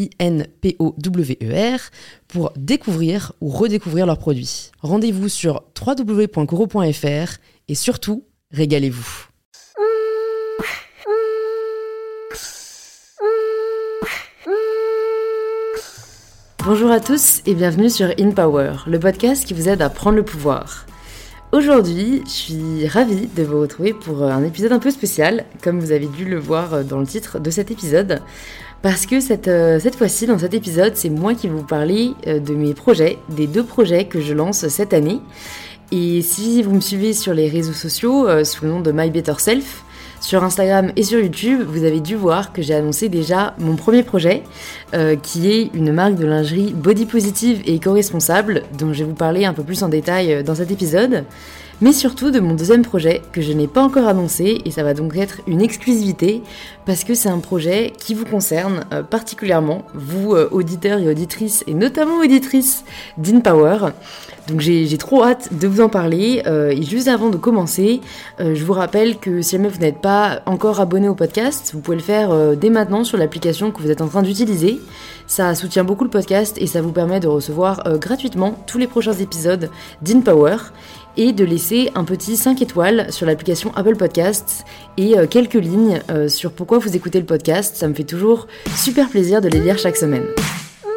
I-N-P-O-W-E-R, 0.00 1.80
pour 2.28 2.52
découvrir 2.56 3.32
ou 3.40 3.48
redécouvrir 3.48 4.06
leurs 4.06 4.18
produits. 4.18 4.70
Rendez-vous 4.80 5.28
sur 5.28 5.62
www.coro.fr 5.78 7.38
et 7.68 7.74
surtout, 7.74 8.24
régalez-vous. 8.52 9.26
Bonjour 16.64 16.90
à 16.90 17.00
tous 17.00 17.40
et 17.46 17.54
bienvenue 17.54 17.88
sur 17.88 18.12
In 18.18 18.32
Power, 18.32 18.72
le 18.86 18.98
podcast 18.98 19.46
qui 19.46 19.54
vous 19.54 19.68
aide 19.68 19.80
à 19.82 19.88
prendre 19.88 20.16
le 20.16 20.24
pouvoir. 20.24 20.86
Aujourd'hui, 21.52 22.22
je 22.26 22.30
suis 22.30 22.86
ravie 22.86 23.26
de 23.26 23.42
vous 23.42 23.60
retrouver 23.60 23.92
pour 23.92 24.22
un 24.22 24.44
épisode 24.44 24.70
un 24.72 24.78
peu 24.78 24.90
spécial, 24.90 25.46
comme 25.64 25.80
vous 25.80 25.90
avez 25.90 26.06
dû 26.06 26.24
le 26.24 26.38
voir 26.38 26.84
dans 26.84 27.00
le 27.00 27.06
titre 27.06 27.40
de 27.40 27.50
cet 27.50 27.70
épisode. 27.70 28.20
Parce 28.82 29.04
que 29.04 29.20
cette, 29.20 29.48
euh, 29.48 29.78
cette 29.78 29.94
fois-ci, 29.94 30.26
dans 30.26 30.38
cet 30.38 30.54
épisode, 30.54 30.92
c'est 30.96 31.10
moi 31.10 31.34
qui 31.34 31.48
vais 31.48 31.54
vous 31.54 31.66
parler 31.66 32.14
euh, 32.26 32.38
de 32.38 32.54
mes 32.54 32.72
projets, 32.72 33.18
des 33.28 33.46
deux 33.46 33.64
projets 33.64 34.06
que 34.06 34.20
je 34.20 34.32
lance 34.32 34.66
cette 34.68 34.94
année. 34.94 35.20
Et 35.92 36.22
si 36.22 36.62
vous 36.62 36.74
me 36.74 36.80
suivez 36.80 37.12
sur 37.12 37.34
les 37.34 37.48
réseaux 37.48 37.74
sociaux 37.74 38.26
euh, 38.26 38.44
sous 38.44 38.64
le 38.64 38.70
nom 38.70 38.80
de 38.80 38.90
My 38.90 39.10
Better 39.10 39.34
Self, 39.38 39.84
sur 40.20 40.44
Instagram 40.44 40.92
et 40.96 41.02
sur 41.02 41.18
YouTube, 41.18 41.62
vous 41.66 41.84
avez 41.84 42.00
dû 42.00 42.14
voir 42.14 42.52
que 42.52 42.62
j'ai 42.62 42.74
annoncé 42.74 43.08
déjà 43.08 43.54
mon 43.58 43.76
premier 43.76 44.02
projet, 44.02 44.42
qui 45.22 45.50
est 45.50 45.70
une 45.74 45.92
marque 45.92 46.16
de 46.16 46.26
lingerie 46.26 46.72
body 46.74 47.06
positive 47.06 47.62
et 47.64 47.74
éco-responsable, 47.76 48.62
dont 48.78 48.92
je 48.92 49.00
vais 49.00 49.08
vous 49.08 49.14
parler 49.14 49.44
un 49.44 49.54
peu 49.54 49.62
plus 49.62 49.82
en 49.82 49.88
détail 49.88 50.44
dans 50.44 50.54
cet 50.54 50.70
épisode 50.70 51.24
mais 51.80 51.92
surtout 51.92 52.30
de 52.30 52.40
mon 52.40 52.54
deuxième 52.54 52.82
projet 52.82 53.22
que 53.32 53.40
je 53.40 53.52
n'ai 53.52 53.66
pas 53.66 53.82
encore 53.82 54.06
annoncé 54.06 54.60
et 54.64 54.70
ça 54.70 54.82
va 54.82 54.94
donc 54.94 55.16
être 55.16 55.40
une 55.46 55.62
exclusivité 55.62 56.42
parce 56.84 57.04
que 57.04 57.14
c'est 57.14 57.28
un 57.28 57.38
projet 57.38 57.92
qui 57.98 58.14
vous 58.14 58.26
concerne 58.26 58.84
euh, 58.92 59.02
particulièrement, 59.02 59.84
vous 59.94 60.34
euh, 60.34 60.48
auditeurs 60.50 60.98
et 60.98 61.08
auditrices 61.08 61.64
et 61.66 61.74
notamment 61.74 62.18
auditrices 62.18 62.84
d'InPower. 63.16 63.92
Donc 64.48 64.60
j'ai 64.60 64.98
trop 64.98 65.24
hâte 65.24 65.54
de 65.58 65.68
vous 65.68 65.80
en 65.80 65.88
parler. 65.88 66.42
Euh, 66.46 66.70
et 66.70 66.82
juste 66.82 67.08
avant 67.08 67.28
de 67.28 67.36
commencer, 67.36 68.00
je 68.38 68.64
vous 68.64 68.72
rappelle 68.72 69.18
que 69.18 69.42
si 69.42 69.52
jamais 69.52 69.68
vous 69.68 69.78
n'êtes 69.78 70.00
pas 70.00 70.09
encore 70.46 70.80
abonné 70.80 71.08
au 71.08 71.14
podcast, 71.14 71.70
vous 71.74 71.80
pouvez 71.80 71.96
le 71.96 72.02
faire 72.02 72.56
dès 72.56 72.70
maintenant 72.70 73.04
sur 73.04 73.18
l'application 73.18 73.70
que 73.70 73.80
vous 73.82 73.90
êtes 73.90 74.00
en 74.00 74.08
train 74.08 74.22
d'utiliser. 74.22 74.80
Ça 75.26 75.54
soutient 75.54 75.84
beaucoup 75.84 76.04
le 76.04 76.10
podcast 76.10 76.56
et 76.58 76.66
ça 76.66 76.82
vous 76.82 76.92
permet 76.92 77.20
de 77.20 77.28
recevoir 77.28 77.82
gratuitement 77.98 78.54
tous 78.66 78.78
les 78.78 78.86
prochains 78.86 79.12
épisodes 79.12 79.70
d'InPower 80.02 80.56
et 81.16 81.32
de 81.32 81.44
laisser 81.44 81.90
un 81.94 82.04
petit 82.04 82.36
5 82.36 82.62
étoiles 82.62 83.12
sur 83.12 83.26
l'application 83.26 83.72
Apple 83.74 83.96
Podcasts 83.96 84.64
et 84.96 85.18
euh, 85.18 85.26
quelques 85.26 85.54
lignes 85.54 86.00
euh, 86.10 86.28
sur 86.28 86.52
pourquoi 86.52 86.78
vous 86.78 86.96
écoutez 86.96 87.18
le 87.18 87.26
podcast. 87.26 87.76
Ça 87.76 87.88
me 87.88 87.94
fait 87.94 88.04
toujours 88.04 88.46
super 88.76 89.08
plaisir 89.08 89.40
de 89.40 89.48
les 89.48 89.60
lire 89.60 89.78
chaque 89.78 89.96
semaine. 89.96 90.24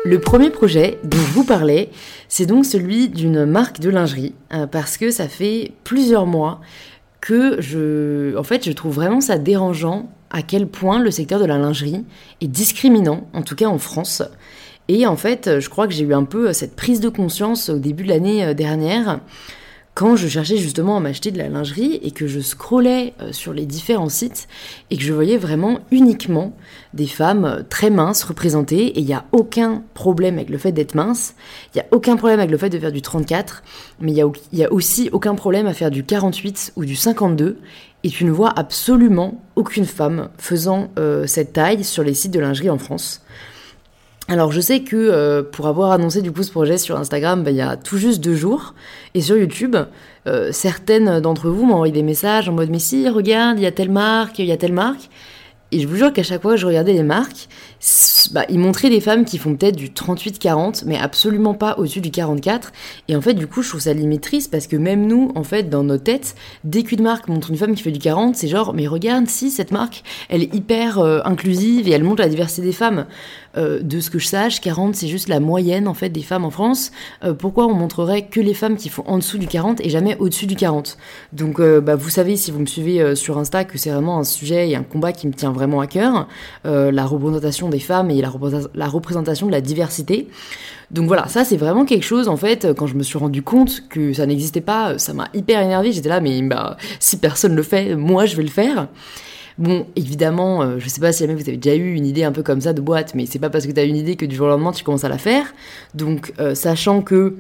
Le 0.06 0.20
premier 0.20 0.50
projet 0.50 1.00
dont 1.04 1.18
je 1.18 1.34
vous 1.34 1.46
parlais, 1.46 1.90
c'est 2.28 2.46
donc 2.46 2.66
celui 2.66 3.08
d'une 3.08 3.46
marque 3.46 3.80
de 3.80 3.90
lingerie, 3.90 4.36
euh, 4.54 4.68
parce 4.68 4.98
que 4.98 5.12
ça 5.12 5.28
fait 5.28 5.72
plusieurs 5.84 6.26
mois 6.26 6.60
que 7.24 7.62
je, 7.62 8.36
en 8.36 8.44
fait, 8.44 8.66
je 8.66 8.74
trouve 8.74 8.96
vraiment 8.96 9.22
ça 9.22 9.38
dérangeant 9.38 10.10
à 10.30 10.42
quel 10.42 10.68
point 10.68 11.00
le 11.00 11.10
secteur 11.10 11.40
de 11.40 11.46
la 11.46 11.58
lingerie 11.58 12.04
est 12.42 12.48
discriminant, 12.48 13.30
en 13.34 13.44
tout 13.44 13.56
cas 13.56 13.68
en 13.68 13.78
France. 13.78 14.22
Et 14.90 15.08
en 15.08 15.16
fait, 15.16 15.62
je 15.62 15.70
crois 15.70 15.88
que 15.88 15.94
j'ai 15.94 16.04
eu 16.04 16.14
un 16.14 16.26
peu 16.26 16.52
cette 16.52 16.76
prise 16.76 17.00
de 17.00 17.08
conscience 17.08 17.70
au 17.70 17.80
début 17.80 18.04
de 18.04 18.10
l'année 18.10 18.54
dernière 18.54 19.22
quand 19.96 20.16
je 20.16 20.28
cherchais 20.28 20.58
justement 20.58 20.98
à 20.98 21.00
m'acheter 21.00 21.32
de 21.32 21.38
la 21.38 21.50
lingerie 21.50 22.00
et 22.02 22.12
que 22.12 22.26
je 22.26 22.40
scrollais 22.40 23.14
euh, 23.22 23.32
sur 23.32 23.54
les 23.54 23.66
différents 23.66 24.10
sites 24.10 24.48
et 24.90 24.98
que 24.98 25.04
je 25.04 25.14
voyais 25.14 25.38
vraiment 25.38 25.80
uniquement 25.92 26.54
des 26.94 27.06
femmes 27.06 27.46
euh, 27.46 27.64
très 27.68 27.90
minces 27.90 28.24
représentées 28.24 28.86
et 28.86 29.00
il 29.00 29.06
n'y 29.06 29.14
a 29.14 29.26
aucun 29.32 29.84
problème 29.94 30.36
avec 30.38 30.50
le 30.50 30.58
fait 30.58 30.72
d'être 30.72 30.96
mince, 30.96 31.36
il 31.74 31.78
n'y 31.78 31.82
a 31.82 31.86
aucun 31.92 32.16
problème 32.16 32.40
avec 32.40 32.52
le 32.52 32.58
fait 32.58 32.70
de 32.70 32.80
faire 32.80 32.92
du 32.92 33.02
34, 33.02 33.64
mais 34.00 34.12
il 34.12 34.32
n'y 34.54 34.64
a, 34.64 34.74
aussi 34.74 35.10
aucun 35.12 35.36
problème 35.36 35.68
à 35.68 35.74
faire 35.74 35.92
du 35.92 36.04
48 36.04 36.74
ou 36.76 36.86
du 36.86 36.96
52 36.96 37.60
et 38.04 38.10
tu 38.10 38.26
ne 38.26 38.32
vois 38.32 38.50
absolument 38.50 39.42
aucune 39.56 39.86
femme 39.86 40.30
faisant 40.38 40.90
euh, 40.98 41.28
cette 41.28 41.54
taille 41.54 41.84
sur 41.84 42.04
les 42.04 42.14
sites 42.14 42.34
de 42.34 42.40
lingerie 42.40 42.70
en 42.70 42.78
France. 42.78 43.22
Alors 44.30 44.54
je 44.54 44.62
sais 44.62 44.82
que 44.84 44.96
euh, 44.96 45.44
pour 45.44 45.68
avoir 45.68 45.92
annoncé 45.92 46.22
du 46.22 46.32
coup 46.32 46.44
ce 46.44 46.52
projet 46.52 46.78
sur 46.78 46.98
Instagram, 46.98 47.44
bah, 47.44 47.52
il 47.52 47.58
y 47.58 47.62
a 47.62 47.76
tout 47.76 47.98
juste 47.98 48.24
deux 48.24 48.36
jours, 48.36 48.74
et 49.14 49.22
sur 49.22 49.36
YouTube, 49.36 49.76
euh, 50.28 50.52
certaines 50.54 51.20
d'entre 51.20 51.50
vous 51.50 51.66
m'ont 51.66 51.76
envoyé 51.76 51.92
des 51.92 52.04
messages 52.04 52.48
en 52.48 52.54
mode 52.54 52.70
mais 52.70 52.80
si 52.80 53.10
regarde, 53.10 53.60
il 53.60 53.64
y 53.64 53.68
a 53.68 53.72
telle 53.72 53.92
marque, 53.92 54.40
il 54.40 54.46
y 54.46 54.54
a 54.54 54.58
telle 54.58 54.72
marque, 54.72 55.10
et 55.74 55.80
je 55.80 55.88
vous 55.88 55.96
jure 55.96 56.14
qu'à 56.14 56.22
chaque 56.22 56.44
fois 56.44 56.52
que 56.52 56.58
je 56.58 56.68
regardais 56.68 56.94
les 56.94 57.02
marques, 57.02 57.50
bah, 58.32 58.46
ils 58.48 58.60
montraient 58.60 58.92
des 58.92 59.02
femmes 59.02 59.26
qui 59.26 59.40
font 59.40 59.56
peut-être 59.56 59.76
du 59.76 59.90
38-40, 59.90 60.84
mais 60.86 61.00
absolument 61.00 61.56
pas 61.56 61.76
au-dessus 61.80 62.00
du 62.00 62.12
44. 62.12 62.72
Et 63.08 63.16
en 63.16 63.22
fait, 63.22 63.34
du 63.34 63.48
coup, 63.48 63.64
je 63.64 63.70
trouve 63.70 63.82
ça 63.82 63.92
limite 63.92 64.22
triste 64.22 64.52
parce 64.52 64.68
que 64.68 64.76
même 64.76 65.08
nous, 65.08 65.32
en 65.34 65.44
fait, 65.44 65.72
dans 65.72 65.84
nos 65.84 65.98
têtes, 65.98 66.36
dès 66.64 66.84
qu'une 66.84 67.02
marque 67.02 67.28
montre 67.28 67.50
une 67.50 67.58
femme 67.58 67.74
qui 67.74 67.82
fait 67.82 67.92
du 67.92 67.98
40, 67.98 68.36
c'est 68.36 68.48
genre, 68.48 68.76
mais 68.76 68.86
regarde, 68.86 69.28
si 69.28 69.50
cette 69.50 69.72
marque, 69.72 70.04
elle 70.30 70.44
est 70.44 70.54
hyper 70.54 71.00
euh, 71.00 71.22
inclusive 71.26 71.88
et 71.88 71.92
elle 71.92 72.04
montre 72.04 72.22
la 72.22 72.30
diversité 72.30 72.62
des 72.62 72.72
femmes. 72.72 73.08
Euh, 73.56 73.82
de 73.82 74.00
ce 74.00 74.10
que 74.10 74.20
je 74.20 74.28
sache, 74.28 74.62
40, 74.62 74.96
c'est 74.96 75.08
juste 75.08 75.28
la 75.28 75.40
moyenne, 75.40 75.88
en 75.88 75.94
fait, 75.94 76.10
des 76.10 76.24
femmes 76.24 76.46
en 76.46 76.50
France. 76.50 76.92
Euh, 77.24 77.34
pourquoi 77.34 77.68
on 77.68 77.74
montrerait 77.74 78.26
que 78.26 78.40
les 78.40 78.54
femmes 78.54 78.78
qui 78.78 78.90
font 78.90 79.04
en 79.06 79.18
dessous 79.18 79.38
du 79.38 79.48
40 79.48 79.82
et 79.82 79.90
jamais 79.90 80.18
au-dessus 80.18 80.48
du 80.48 80.56
40 80.56 80.98
Donc, 81.34 81.62
bah, 81.62 81.96
vous 81.96 82.10
savez, 82.10 82.36
si 82.36 82.52
vous 82.52 82.60
me 82.60 82.66
suivez 82.66 83.16
sur 83.16 83.38
Insta, 83.38 83.64
que 83.64 83.78
c'est 83.78 83.90
vraiment 83.90 84.20
un 84.20 84.24
sujet 84.24 84.70
et 84.70 84.76
un 84.76 84.84
combat 84.84 85.12
qui 85.12 85.28
me 85.28 85.34
tient 85.34 85.52
vraiment 85.52 85.82
à 85.82 85.88
cœur. 85.88 86.28
la 86.64 87.06
représentation 87.06 87.70
des 87.70 87.80
femmes 87.80 88.10
et 88.10 88.22
la, 88.22 88.88
représentation 88.88 89.48
de 89.48 89.52
la 89.52 89.62
diversité. 89.62 90.28
Donc 90.92 91.08
voilà, 91.08 91.28
ça 91.28 91.44
c'est 91.44 91.58
vraiment 91.58 91.86
quelque 91.86 92.04
chose 92.04 92.28
en 92.28 92.38
fait, 92.38 92.74
quand 92.78 92.88
je 92.88 92.96
me 92.96 93.04
suis 93.04 93.18
rendu 93.18 93.42
compte 93.42 93.84
que 93.90 94.14
ça 94.14 94.26
n'existait 94.26 94.62
pas, 94.62 94.98
ça 95.00 95.14
m'a 95.14 95.28
hyper 95.34 95.60
énervé, 95.62 95.92
j'étais 95.92 96.10
là 96.10 96.20
mais 96.20 96.40
bah, 96.44 96.78
si 97.00 97.18
personne 97.18 97.56
le 97.56 97.64
fait, 97.64 97.96
moi 97.96 98.26
je 98.26 98.36
vais 98.36 98.44
le 98.44 98.50
faire. 98.50 98.88
Bon, 99.58 99.86
évidemment, 99.96 100.64
euh, 100.64 100.80
je 100.80 100.90
sais 100.90 101.02
pas 101.02 101.12
si 101.12 101.20
jamais 101.20 101.36
vous 101.36 101.48
avez 101.48 101.58
déjà 101.58 101.76
eu 101.76 101.94
une 101.94 102.06
idée 102.06 102.24
un 102.24 102.32
peu 102.32 102.44
comme 102.44 102.62
ça 102.62 102.74
de 102.74 102.82
boîte, 102.82 103.14
mais 103.16 103.26
c'est 103.26 103.40
pas 103.40 103.50
parce 103.50 103.68
que 103.68 103.72
tu 103.72 103.80
as 103.80 103.84
une 103.84 103.96
idée 103.96 104.16
que 104.16 104.26
du 104.26 104.36
jour 104.36 104.48
au 104.48 104.50
lendemain 104.50 104.72
tu 104.72 104.84
commences 104.84 105.04
à 105.04 105.10
la 105.10 105.18
faire. 105.18 105.54
Donc, 105.94 106.34
euh, 106.40 106.56
sachant 106.56 107.02
que 107.02 107.36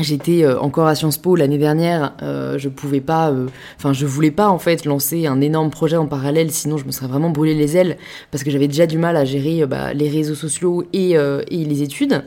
J'étais 0.00 0.44
euh, 0.44 0.58
encore 0.58 0.88
à 0.88 0.96
Sciences 0.96 1.18
Po 1.18 1.36
l'année 1.36 1.58
dernière, 1.58 2.14
euh, 2.20 2.58
je 2.58 2.68
pouvais 2.68 3.00
pas, 3.00 3.30
euh, 3.30 3.46
enfin 3.76 3.92
je 3.92 4.06
voulais 4.06 4.32
pas 4.32 4.48
en 4.48 4.58
fait 4.58 4.84
lancer 4.86 5.26
un 5.28 5.40
énorme 5.40 5.70
projet 5.70 5.96
en 5.96 6.06
parallèle, 6.06 6.50
sinon 6.50 6.78
je 6.78 6.84
me 6.84 6.90
serais 6.90 7.06
vraiment 7.06 7.30
brûlé 7.30 7.54
les 7.54 7.76
ailes 7.76 7.96
parce 8.32 8.42
que 8.42 8.50
j'avais 8.50 8.66
déjà 8.66 8.86
du 8.86 8.98
mal 8.98 9.16
à 9.16 9.24
gérer 9.24 9.64
bah, 9.66 9.94
les 9.94 10.08
réseaux 10.08 10.34
sociaux 10.34 10.84
et 10.92 11.16
les 11.48 11.82
études. 11.82 12.24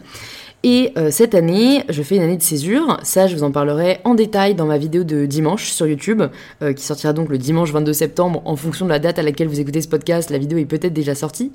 Et 0.64 0.92
euh, 0.98 1.12
cette 1.12 1.36
année, 1.36 1.84
je 1.88 2.02
fais 2.02 2.16
une 2.16 2.24
année 2.24 2.38
de 2.38 2.42
césure. 2.42 3.00
Ça, 3.04 3.28
je 3.28 3.36
vous 3.36 3.44
en 3.44 3.52
parlerai 3.52 4.00
en 4.04 4.16
détail 4.16 4.56
dans 4.56 4.66
ma 4.66 4.80
vidéo 4.80 5.04
de 5.04 5.28
dimanche 5.28 5.70
sur 5.70 5.86
YouTube, 5.86 6.24
euh, 6.64 6.74
qui 6.74 6.84
sortira 6.84 7.14
donc 7.14 7.30
le 7.30 7.38
dimanche 7.38 7.72
22 7.72 7.94
septembre. 7.94 8.42
En 8.44 8.56
fonction 8.56 8.86
de 8.86 8.90
la 8.90 8.98
date 8.98 9.20
à 9.20 9.22
laquelle 9.22 9.48
vous 9.48 9.60
écoutez 9.60 9.82
ce 9.82 9.88
podcast, 9.88 10.32
la 10.32 10.40
vidéo 10.40 10.58
est 10.58 10.66
peut-être 10.66 10.94
déjà 10.94 11.14
sortie. 11.14 11.52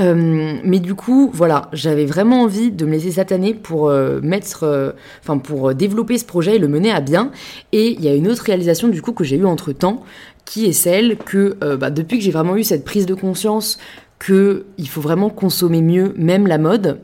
Euh, 0.00 0.54
mais 0.64 0.80
du 0.80 0.94
coup, 0.94 1.30
voilà, 1.32 1.68
j'avais 1.72 2.04
vraiment 2.04 2.42
envie 2.42 2.72
de 2.72 2.84
me 2.84 2.92
laisser 2.92 3.12
cette 3.12 3.30
année 3.30 3.54
pour 3.54 3.90
mettre, 4.22 4.94
enfin 5.22 5.38
pour 5.38 5.74
développer 5.74 6.18
ce 6.18 6.24
projet 6.24 6.56
et 6.56 6.58
le 6.58 6.68
mener 6.68 6.90
à 6.90 7.00
bien. 7.00 7.30
Et 7.70 7.92
il 7.92 8.04
y 8.04 8.08
a 8.08 8.14
une 8.14 8.28
autre 8.28 8.42
réalisation 8.42 8.88
du 8.88 9.02
coup 9.02 9.12
que 9.12 9.24
j'ai 9.24 9.36
eue 9.36 9.46
entre 9.46 9.72
temps, 9.72 10.02
qui 10.44 10.66
est 10.66 10.72
celle 10.72 11.16
que 11.16 11.56
bah, 11.76 11.90
depuis 11.90 12.18
que 12.18 12.24
j'ai 12.24 12.30
vraiment 12.32 12.56
eu 12.56 12.64
cette 12.64 12.84
prise 12.84 13.06
de 13.06 13.14
conscience 13.14 13.78
que 14.18 14.66
il 14.78 14.88
faut 14.88 15.00
vraiment 15.00 15.30
consommer 15.30 15.80
mieux, 15.80 16.12
même 16.16 16.46
la 16.46 16.58
mode 16.58 16.98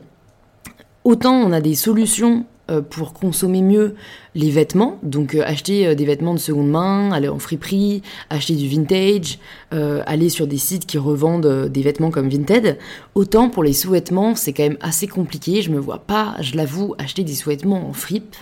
autant 1.03 1.33
on 1.35 1.51
a 1.51 1.61
des 1.61 1.75
solutions 1.75 2.45
pour 2.91 3.13
consommer 3.13 3.63
mieux 3.63 3.95
les 4.35 4.51
vêtements, 4.51 4.99
donc 5.01 5.33
acheter 5.33 5.95
des 5.95 6.05
vêtements 6.05 6.35
de 6.35 6.39
seconde 6.39 6.69
main, 6.69 7.11
aller 7.11 7.27
en 7.27 7.39
friperie, 7.39 8.03
acheter 8.29 8.53
du 8.53 8.67
vintage, 8.67 9.39
aller 9.71 10.29
sur 10.29 10.45
des 10.45 10.59
sites 10.59 10.85
qui 10.85 10.99
revendent 10.99 11.67
des 11.67 11.81
vêtements 11.81 12.11
comme 12.11 12.29
Vinted, 12.29 12.77
autant 13.15 13.49
pour 13.49 13.63
les 13.63 13.73
sous-vêtements, 13.73 14.35
c'est 14.35 14.53
quand 14.53 14.61
même 14.61 14.77
assez 14.81 15.07
compliqué. 15.07 15.63
Je 15.63 15.71
me 15.71 15.79
vois 15.79 15.97
pas, 15.97 16.35
je 16.41 16.55
l'avoue, 16.55 16.93
acheter 16.99 17.23
des 17.23 17.33
sous-vêtements 17.33 17.89
en 17.89 17.93
fripe 17.93 18.35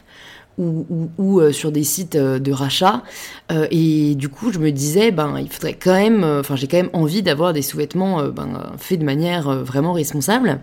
ou, 0.57 1.39
euh, 1.39 1.51
sur 1.51 1.71
des 1.71 1.83
sites 1.83 2.15
euh, 2.15 2.39
de 2.39 2.51
rachat. 2.51 3.03
Euh, 3.51 3.67
et 3.71 4.15
du 4.15 4.29
coup, 4.29 4.51
je 4.51 4.59
me 4.59 4.71
disais, 4.71 5.11
ben, 5.11 5.39
il 5.39 5.49
faudrait 5.49 5.73
quand 5.73 5.93
même, 5.93 6.23
enfin, 6.23 6.55
j'ai 6.55 6.67
quand 6.67 6.77
même 6.77 6.89
envie 6.93 7.21
d'avoir 7.21 7.53
des 7.53 7.61
sous-vêtements 7.61 8.23
ben, 8.29 8.71
faits 8.77 8.99
de 8.99 9.05
manière 9.05 9.63
vraiment 9.63 9.93
responsable. 9.93 10.59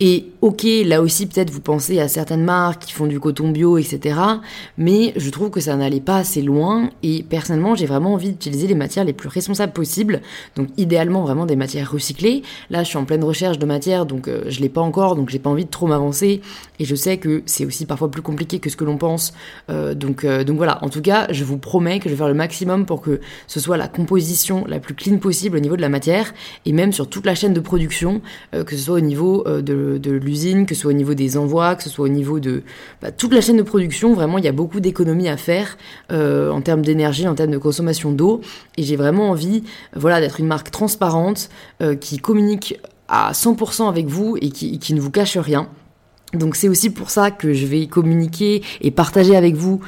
Et 0.00 0.26
ok, 0.42 0.64
là 0.84 1.02
aussi 1.02 1.26
peut-être 1.26 1.50
vous 1.50 1.60
pensez 1.60 1.98
à 1.98 2.06
certaines 2.06 2.44
marques 2.44 2.84
qui 2.86 2.92
font 2.92 3.06
du 3.06 3.18
coton 3.18 3.50
bio, 3.50 3.78
etc. 3.78 4.16
Mais 4.76 5.12
je 5.16 5.28
trouve 5.30 5.50
que 5.50 5.58
ça 5.58 5.74
n'allait 5.74 6.00
pas 6.00 6.18
assez 6.18 6.40
loin. 6.40 6.90
Et 7.02 7.24
personnellement, 7.24 7.74
j'ai 7.74 7.86
vraiment 7.86 8.14
envie 8.14 8.30
d'utiliser 8.30 8.68
les 8.68 8.76
matières 8.76 9.04
les 9.04 9.12
plus 9.12 9.28
responsables 9.28 9.72
possibles. 9.72 10.20
Donc 10.54 10.68
idéalement 10.76 11.22
vraiment 11.22 11.46
des 11.46 11.56
matières 11.56 11.90
recyclées. 11.90 12.42
Là, 12.70 12.84
je 12.84 12.88
suis 12.88 12.96
en 12.96 13.04
pleine 13.04 13.24
recherche 13.24 13.58
de 13.58 13.66
matières, 13.66 14.06
donc 14.06 14.28
euh, 14.28 14.44
je 14.46 14.60
l'ai 14.60 14.68
pas 14.68 14.80
encore, 14.80 15.16
donc 15.16 15.30
j'ai 15.30 15.40
pas 15.40 15.50
envie 15.50 15.64
de 15.64 15.70
trop 15.70 15.88
m'avancer. 15.88 16.42
Et 16.78 16.84
je 16.84 16.94
sais 16.94 17.16
que 17.16 17.42
c'est 17.46 17.64
aussi 17.64 17.84
parfois 17.84 18.08
plus 18.08 18.22
compliqué 18.22 18.60
que 18.60 18.70
ce 18.70 18.76
que 18.76 18.84
l'on 18.84 18.98
pense. 18.98 19.32
Euh, 19.68 19.94
donc 19.94 20.24
euh, 20.24 20.44
donc 20.44 20.58
voilà. 20.58 20.78
En 20.84 20.90
tout 20.90 21.02
cas, 21.02 21.26
je 21.30 21.42
vous 21.42 21.58
promets 21.58 21.98
que 21.98 22.08
je 22.08 22.14
vais 22.14 22.18
faire 22.18 22.28
le 22.28 22.34
maximum 22.34 22.86
pour 22.86 23.00
que 23.00 23.20
ce 23.48 23.58
soit 23.58 23.76
la 23.76 23.88
composition 23.88 24.64
la 24.68 24.78
plus 24.78 24.94
clean 24.94 25.18
possible 25.18 25.56
au 25.56 25.60
niveau 25.60 25.76
de 25.76 25.82
la 25.82 25.88
matière 25.88 26.32
et 26.66 26.72
même 26.72 26.92
sur 26.92 27.08
toute 27.08 27.26
la 27.26 27.34
chaîne 27.34 27.52
de 27.52 27.60
production, 27.60 28.20
que 28.52 28.76
ce 28.76 28.82
soit 28.82 28.96
au 28.96 29.00
niveau 29.00 29.44
de 29.44 29.87
de, 29.96 30.10
l'usine, 30.10 30.66
que 30.66 30.74
ce 30.74 30.82
soit 30.82 30.90
au 30.90 30.94
niveau 30.94 31.14
des 31.14 31.38
envois, 31.38 31.74
que 31.76 31.82
ce 31.82 31.88
soit 31.88 32.04
au 32.04 32.10
niveau 32.10 32.40
de 32.40 32.62
bah, 33.00 33.10
toute 33.10 33.32
la 33.32 33.40
chaîne 33.40 33.56
de 33.56 33.62
production. 33.62 34.12
Vraiment, 34.12 34.36
il 34.36 34.44
y 34.44 34.48
a 34.48 34.52
beaucoup 34.52 34.80
d'économies 34.80 35.28
à 35.28 35.36
faire 35.36 35.78
euh, 36.12 36.50
en 36.50 36.60
termes 36.60 36.82
d'énergie, 36.82 37.26
en 37.26 37.34
termes 37.34 37.52
de 37.52 37.58
consommation 37.58 38.12
d'eau. 38.12 38.42
Et 38.76 38.82
j'ai 38.82 38.96
vraiment 38.96 39.30
envie 39.30 39.64
voilà, 39.94 40.20
d'être 40.20 40.40
une 40.40 40.46
marque 40.46 40.70
transparente 40.70 41.48
euh, 41.80 41.94
qui 41.94 42.18
communique 42.18 42.78
à 43.08 43.32
100% 43.32 43.88
avec 43.88 44.06
vous 44.06 44.36
et 44.42 44.50
qui, 44.50 44.78
qui 44.78 44.92
ne 44.92 45.00
vous 45.00 45.10
cache 45.10 45.38
rien. 45.38 45.68
Donc 46.34 46.56
c'est 46.56 46.68
aussi 46.68 46.90
pour 46.90 47.08
ça 47.08 47.30
que 47.30 47.54
je 47.54 47.64
vais 47.64 47.86
communiquer 47.86 48.62
et 48.82 48.90
partager 48.90 49.34
avec 49.34 49.54
vous 49.54 49.80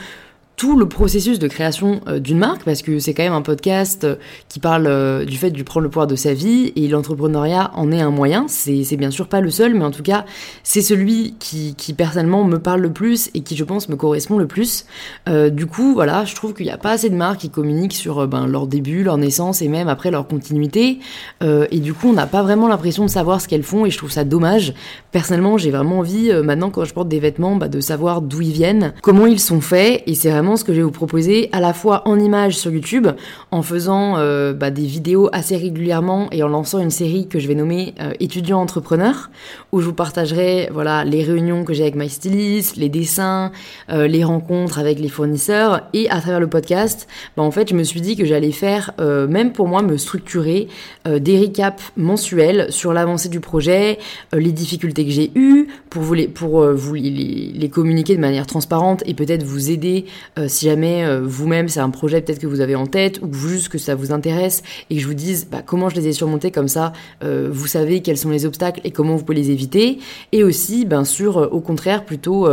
tout 0.61 0.77
le 0.77 0.87
processus 0.87 1.39
de 1.39 1.49
création 1.49 2.03
euh, 2.07 2.19
d'une 2.19 2.37
marque, 2.37 2.65
parce 2.65 2.83
que 2.83 2.99
c'est 2.99 3.15
quand 3.15 3.23
même 3.23 3.33
un 3.33 3.41
podcast 3.41 4.05
euh, 4.05 4.17
qui 4.51 4.61
parle 4.61 4.87
euh, 4.89 5.25
du 5.25 5.39
fait 5.39 5.51
de 5.51 5.63
prendre 5.63 5.85
le 5.85 5.89
pouvoir 5.89 6.07
de 6.07 6.17
sa 6.17 6.35
vie, 6.35 6.75
et 6.77 6.87
l'entrepreneuriat 6.87 7.71
en 7.77 7.91
est 7.91 8.03
un 8.03 8.11
moyen. 8.11 8.45
C'est 8.47 8.99
bien 8.99 9.11
sûr 9.11 9.27
pas 9.27 9.41
le 9.41 9.49
seul, 9.49 9.73
mais 9.73 9.87
en 9.87 9.91
tout 9.91 10.03
cas, 10.03 10.27
c'est 10.63 10.83
celui 10.83 11.35
qui, 11.39 11.75
qui, 11.77 11.95
personnellement 11.95 12.45
me 12.45 12.59
parle 12.59 12.83
le 12.83 12.93
plus 12.93 13.31
et 13.33 13.41
qui, 13.41 13.57
je 13.57 13.65
pense, 13.65 13.89
me 13.89 13.97
correspond 13.97 14.37
le 14.37 14.47
plus. 14.47 14.85
du 15.27 15.65
coup, 15.65 15.95
voilà, 15.95 16.27
je 16.27 16.35
trouve 16.35 16.53
qu'il 16.53 16.67
n'y 16.67 16.73
a 16.73 16.77
pas 16.77 16.91
assez 16.91 17.09
de 17.09 17.15
marques 17.15 17.41
qui 17.41 17.51
communiquent 17.51 17.95
sur 17.95 18.27
ben, 18.29 18.47
leur 18.47 18.67
début, 18.67 19.03
leur 19.03 19.17
naissance 19.17 19.63
et 19.63 19.69
même 19.69 19.89
après 19.89 20.11
leur 20.11 20.27
continuité. 20.27 20.99
et 21.43 21.79
du 21.79 21.95
coup, 21.95 22.09
on 22.09 22.13
n'a 22.13 22.27
pas 22.27 22.43
vraiment 22.43 22.69
l'impression 22.69 23.05
de 23.05 23.11
savoir 23.11 23.41
ce 23.41 23.49
qu'elles 23.49 23.63
font, 23.63 23.87
et 23.87 23.91
je 23.91 23.97
trouve 23.97 24.11
ça 24.11 24.25
dommage. 24.25 24.75
Personnellement, 25.11 25.57
j'ai 25.57 25.71
vraiment 25.71 26.01
envie, 26.01 26.31
maintenant, 26.45 26.71
quand 26.71 26.85
je 26.85 26.93
porte 26.93 27.09
des 27.09 27.21
vêtements, 27.21 27.57
bah, 27.57 27.69
de 27.69 27.81
savoir 27.81 28.21
d'où 28.21 28.43
ils 28.43 28.53
viennent, 28.53 28.93
comment 29.01 29.27
ils 29.27 29.41
sont 29.41 29.63
faits, 29.63 30.03
et 30.07 30.15
c'est 30.15 30.31
vraiment 30.31 30.50
que 30.59 30.73
je 30.73 30.79
vais 30.79 30.83
vous 30.83 30.91
proposer 30.91 31.49
à 31.53 31.61
la 31.61 31.73
fois 31.73 32.03
en 32.07 32.19
images 32.19 32.57
sur 32.57 32.73
YouTube, 32.73 33.07
en 33.51 33.63
faisant 33.63 34.17
euh, 34.19 34.53
bah, 34.53 34.71
des 34.71 34.85
vidéos 34.85 35.29
assez 35.33 35.57
régulièrement 35.57 36.29
et 36.33 36.43
en 36.43 36.49
lançant 36.49 36.81
une 36.81 36.91
série 36.91 37.29
que 37.29 37.39
je 37.39 37.47
vais 37.47 37.55
nommer 37.55 37.95
euh, 38.01 38.13
étudiant 38.21 38.61
entrepreneur, 38.61 39.31
où 39.73 39.81
je 39.81 39.87
vous 39.87 39.95
partagerai 39.95 40.69
voilà 40.73 41.05
les 41.05 41.23
réunions 41.23 41.65
que 41.65 41.73
j'ai 41.73 41.83
avec 41.83 41.95
my 41.95 42.09
stylist, 42.09 42.77
les 42.77 42.89
dessins, 42.89 43.53
euh, 43.91 44.09
les 44.09 44.25
rencontres 44.25 44.79
avec 44.79 44.99
les 44.99 45.09
fournisseurs 45.09 45.83
et 45.93 46.11
à 46.11 46.21
travers 46.21 46.41
le 46.41 46.49
podcast, 46.49 47.07
bah, 47.37 47.45
en 47.45 47.51
fait 47.51 47.71
je 47.71 47.75
me 47.75 47.85
suis 47.85 48.01
dit 48.01 48.17
que 48.17 48.25
j'allais 48.25 48.53
faire 48.53 48.93
même 48.99 49.53
pour 49.53 49.69
moi 49.69 49.83
me 49.83 49.97
structurer 49.97 50.69
des 51.07 51.39
recaps 51.39 51.93
mensuels 51.97 52.67
sur 52.71 52.93
l'avancée 52.93 53.29
du 53.29 53.41
projet, 53.41 53.99
les 54.33 54.53
difficultés 54.53 55.05
que 55.05 55.11
j'ai 55.11 55.31
eues 55.35 55.69
pour 55.89 56.03
vous 56.03 56.15
les 56.15 56.29
pour 56.29 56.65
vous 56.73 56.95
les, 56.95 57.71
communiquer 57.73 58.17
de 58.17 58.21
manière 58.21 58.47
transparente 58.47 59.03
et 59.07 59.15
peut-être 59.15 59.43
vous 59.43 59.71
aider 59.71 60.07
euh, 60.41 60.49
si 60.49 60.67
jamais 60.67 61.05
euh, 61.05 61.21
vous-même 61.23 61.69
c'est 61.69 61.81
un 61.81 61.91
projet 61.91 62.21
peut-être 62.21 62.39
que 62.39 62.47
vous 62.47 62.61
avez 62.61 62.75
en 62.75 62.87
tête 62.87 63.21
ou 63.23 63.33
juste 63.33 63.69
que 63.69 63.79
ça 63.79 63.95
vous 63.95 64.13
intéresse 64.13 64.63
et 64.89 64.97
que 64.97 65.01
je 65.01 65.07
vous 65.07 65.15
dise 65.15 65.47
bah, 65.51 65.63
comment 65.65 65.89
je 65.89 65.97
les 65.97 66.09
ai 66.09 66.13
surmontés 66.13 66.51
comme 66.51 66.69
ça, 66.69 66.93
euh, 67.23 67.49
vous 67.51 67.67
savez 67.67 68.01
quels 68.01 68.17
sont 68.17 68.31
les 68.31 68.47
obstacles 68.47 68.81
et 68.85 68.91
comment 68.91 69.17
vous 69.17 69.25
pouvez 69.25 69.39
les 69.39 69.51
éviter. 69.51 69.99
Et 70.33 70.43
aussi, 70.45 70.85
bien 70.85 71.05
sûr, 71.05 71.49
au 71.53 71.61
contraire, 71.61 72.05
plutôt 72.05 72.49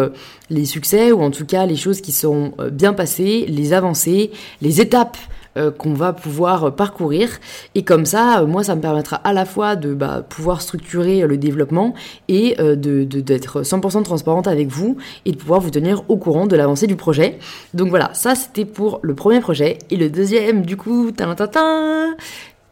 les 0.49 0.65
succès 0.65 1.11
ou 1.11 1.21
en 1.21 1.31
tout 1.31 1.45
cas 1.45 1.65
les 1.65 1.75
choses 1.75 2.01
qui 2.01 2.11
sont 2.11 2.53
bien 2.71 2.93
passées, 2.93 3.45
les 3.47 3.73
avancées, 3.73 4.31
les 4.61 4.81
étapes 4.81 5.17
euh, 5.57 5.71
qu'on 5.71 5.93
va 5.93 6.13
pouvoir 6.13 6.75
parcourir. 6.75 7.29
Et 7.75 7.83
comme 7.83 8.05
ça, 8.05 8.39
euh, 8.39 8.45
moi, 8.45 8.63
ça 8.63 8.75
me 8.75 8.81
permettra 8.81 9.17
à 9.17 9.33
la 9.33 9.45
fois 9.45 9.75
de 9.75 9.93
bah, 9.93 10.23
pouvoir 10.27 10.61
structurer 10.61 11.25
le 11.25 11.37
développement 11.37 11.93
et 12.27 12.55
euh, 12.59 12.75
de, 12.75 13.03
d'être 13.03 13.63
100% 13.63 14.03
transparente 14.03 14.47
avec 14.47 14.67
vous 14.69 14.97
et 15.25 15.31
de 15.31 15.37
pouvoir 15.37 15.59
vous 15.59 15.71
tenir 15.71 16.03
au 16.09 16.17
courant 16.17 16.45
de 16.45 16.55
l'avancée 16.55 16.87
du 16.87 16.95
projet. 16.95 17.39
Donc 17.73 17.89
voilà, 17.89 18.11
ça 18.13 18.35
c'était 18.35 18.65
pour 18.65 18.99
le 19.01 19.15
premier 19.15 19.39
projet. 19.39 19.79
Et 19.89 19.97
le 19.97 20.09
deuxième, 20.09 20.65
du 20.65 20.77
coup, 20.77 21.11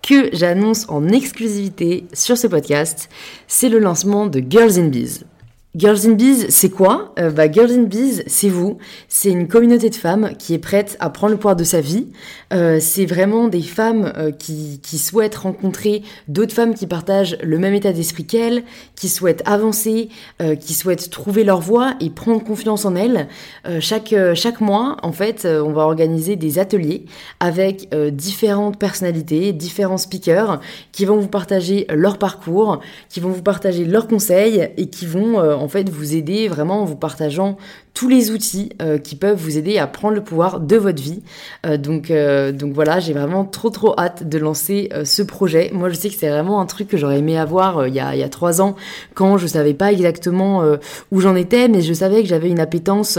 que 0.01 0.29
j'annonce 0.33 0.85
en 0.87 1.07
exclusivité 1.09 2.05
sur 2.13 2.37
ce 2.37 2.47
podcast, 2.47 3.09
c'est 3.47 3.69
le 3.69 3.79
lancement 3.79 4.27
de 4.27 4.43
Girls 4.47 4.77
in 4.77 4.87
Bees. 4.87 5.25
Girls 5.77 6.07
in 6.07 6.13
Bees, 6.13 6.45
c'est 6.49 6.69
quoi? 6.69 7.13
Euh, 7.19 7.31
bah, 7.31 7.51
Girls 7.51 7.71
in 7.71 7.83
Bees, 7.83 8.23
c'est 8.27 8.47
vous. 8.47 8.77
C'est 9.09 9.29
une 9.29 9.49
communauté 9.49 9.89
de 9.89 9.95
femmes 9.95 10.31
qui 10.39 10.53
est 10.53 10.59
prête 10.59 10.95
à 11.01 11.09
prendre 11.09 11.31
le 11.31 11.37
pouvoir 11.37 11.57
de 11.57 11.65
sa 11.65 11.81
vie. 11.81 12.07
Euh, 12.53 12.77
c'est 12.79 13.05
vraiment 13.05 13.49
des 13.49 13.61
femmes 13.61 14.13
euh, 14.15 14.31
qui, 14.31 14.79
qui, 14.81 14.97
souhaitent 14.97 15.35
rencontrer 15.35 16.03
d'autres 16.29 16.53
femmes 16.53 16.75
qui 16.75 16.87
partagent 16.87 17.37
le 17.43 17.59
même 17.59 17.73
état 17.73 17.91
d'esprit 17.91 18.23
qu'elles, 18.25 18.63
qui 18.95 19.09
souhaitent 19.09 19.43
avancer, 19.45 20.09
qui 20.61 20.73
souhaitent 20.73 21.09
trouver 21.09 21.43
leur 21.43 21.59
voie 21.59 21.95
et 21.99 22.09
prendre 22.09 22.41
confiance 22.43 22.85
en 22.85 22.95
elles. 22.95 23.27
chaque, 23.79 24.15
chaque 24.33 24.61
mois, 24.61 24.97
en 25.03 25.11
fait, 25.11 25.45
on 25.45 25.71
va 25.71 25.83
organiser 25.83 26.35
des 26.35 26.59
ateliers 26.59 27.05
avec 27.39 27.89
différentes 28.11 28.79
personnalités, 28.79 29.53
différents 29.53 29.97
speakers 29.97 30.61
qui 30.91 31.05
vont 31.05 31.17
vous 31.17 31.27
partager 31.27 31.85
leur 31.89 32.17
parcours, 32.17 32.79
qui 33.09 33.19
vont 33.19 33.29
vous 33.29 33.43
partager 33.43 33.85
leurs 33.85 34.07
conseils 34.07 34.69
et 34.77 34.87
qui 34.87 35.05
vont 35.05 35.64
en 35.65 35.67
fait 35.67 35.89
vous 35.89 36.15
aider 36.15 36.47
vraiment 36.47 36.83
en 36.83 36.85
vous 36.85 36.95
partageant 36.95 37.57
tous 37.95 38.07
les 38.07 38.29
outils 38.29 38.69
euh, 38.81 38.97
qui 38.99 39.15
peuvent 39.15 39.37
vous 39.37 39.57
aider 39.57 39.79
à 39.79 39.87
prendre 39.87 40.13
le 40.13 40.23
pouvoir 40.23 40.59
de 40.59 40.75
votre 40.75 41.01
vie. 41.01 41.23
Euh, 41.65 41.77
donc, 41.77 42.11
euh, 42.11 42.51
donc 42.51 42.73
voilà, 42.73 42.99
j'ai 42.99 43.13
vraiment 43.13 43.45
trop 43.45 43.71
trop 43.71 43.99
hâte 43.99 44.29
de 44.29 44.37
lancer 44.37 44.89
ce 45.03 45.23
projet. 45.23 45.71
Moi, 45.73 45.89
je 45.89 45.95
sais 45.95 46.09
que 46.09 46.15
c'est 46.15 46.29
vraiment 46.29 46.61
un 46.61 46.65
truc 46.65 46.87
que 46.87 46.97
j'aurais 46.97 47.19
aimé 47.19 47.37
avoir 47.37 47.87
il 47.87 47.95
y, 47.95 47.99
a, 47.99 48.15
il 48.15 48.19
y 48.19 48.23
a 48.23 48.29
trois 48.29 48.61
ans 48.61 48.75
quand 49.15 49.37
je 49.37 49.47
savais 49.47 49.73
pas 49.73 49.91
exactement 49.91 50.63
où 51.11 51.19
j'en 51.19 51.35
étais, 51.35 51.67
mais 51.67 51.81
je 51.81 51.93
savais 51.93 52.21
que 52.21 52.27
j'avais 52.27 52.49
une 52.49 52.59
appétence 52.59 53.17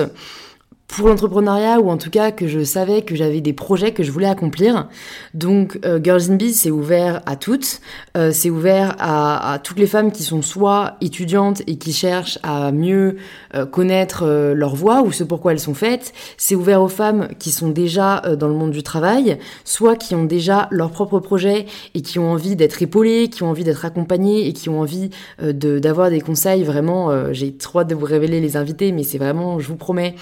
pour 0.88 1.08
l'entrepreneuriat 1.08 1.80
ou 1.80 1.90
en 1.90 1.96
tout 1.96 2.10
cas 2.10 2.30
que 2.30 2.46
je 2.46 2.62
savais 2.62 3.02
que 3.02 3.14
j'avais 3.16 3.40
des 3.40 3.52
projets 3.52 3.92
que 3.92 4.02
je 4.02 4.12
voulais 4.12 4.28
accomplir. 4.28 4.88
Donc 5.34 5.78
euh, 5.84 6.00
Girls 6.02 6.30
in 6.30 6.36
Biz 6.36 6.60
c'est 6.60 6.70
ouvert 6.70 7.22
à 7.26 7.36
toutes, 7.36 7.80
euh, 8.16 8.30
c'est 8.32 8.50
ouvert 8.50 8.94
à, 8.98 9.58
toutes 9.62 9.78
les 9.78 9.86
femmes 9.86 10.12
qui 10.12 10.22
sont 10.22 10.42
soit 10.42 10.96
étudiantes 11.00 11.62
et 11.66 11.76
qui 11.76 11.92
cherchent 11.92 12.38
à 12.42 12.72
mieux 12.72 13.16
euh, 13.54 13.66
connaître 13.66 14.26
leur 14.54 14.74
voie 14.74 15.02
ou 15.02 15.12
ce 15.12 15.24
pourquoi 15.24 15.52
elles 15.52 15.60
sont 15.60 15.74
faites, 15.74 16.12
c'est 16.36 16.54
ouvert 16.54 16.82
aux 16.82 16.88
femmes 16.88 17.28
qui 17.38 17.50
sont 17.50 17.68
déjà 17.68 18.22
dans 18.38 18.48
le 18.48 18.54
monde 18.54 18.70
du 18.70 18.82
travail, 18.82 19.38
soit 19.64 19.96
qui 19.96 20.14
ont 20.14 20.24
déjà 20.24 20.68
leur 20.70 20.90
propre 20.90 21.18
projet 21.18 21.66
et 21.94 22.02
qui 22.02 22.18
ont 22.18 22.30
envie 22.30 22.56
d'être 22.56 22.82
épaulées, 22.82 23.28
qui 23.28 23.42
ont 23.42 23.50
envie 23.50 23.64
d'être 23.64 23.84
accompagnées 23.84 24.46
et 24.46 24.52
qui 24.52 24.68
ont 24.68 24.80
envie 24.80 25.10
d'avoir 25.40 26.10
des 26.10 26.20
conseils. 26.20 26.64
Vraiment, 26.64 27.32
j'ai 27.32 27.56
trop 27.56 27.80
hâte 27.80 27.88
de 27.88 27.94
vous 27.94 28.04
révéler 28.04 28.40
les 28.40 28.56
invités 28.56 28.92
mais 28.92 29.02
c'est 29.02 29.18
vraiment, 29.18 29.58
je 29.58 29.68
vous 29.68 29.76
promets, 29.76 30.14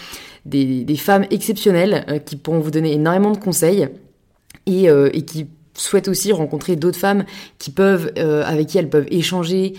des, 0.46 0.96
femmes 0.96 1.26
exceptionnelles 1.30 2.04
euh, 2.08 2.18
qui 2.18 2.36
pourront 2.36 2.60
vous 2.60 2.70
donner 2.70 2.92
énormément 2.92 3.32
de 3.32 3.38
conseils 3.38 3.88
et, 4.66 4.88
euh, 4.88 5.08
qui 5.10 5.46
souhaitent 5.76 6.06
aussi 6.06 6.30
rencontrer 6.32 6.76
d'autres 6.76 6.98
femmes 6.98 7.24
euh, 7.80 8.44
avec 8.46 8.68
qui 8.68 8.78
elles 8.78 8.88
peuvent 8.88 9.08
échanger 9.10 9.72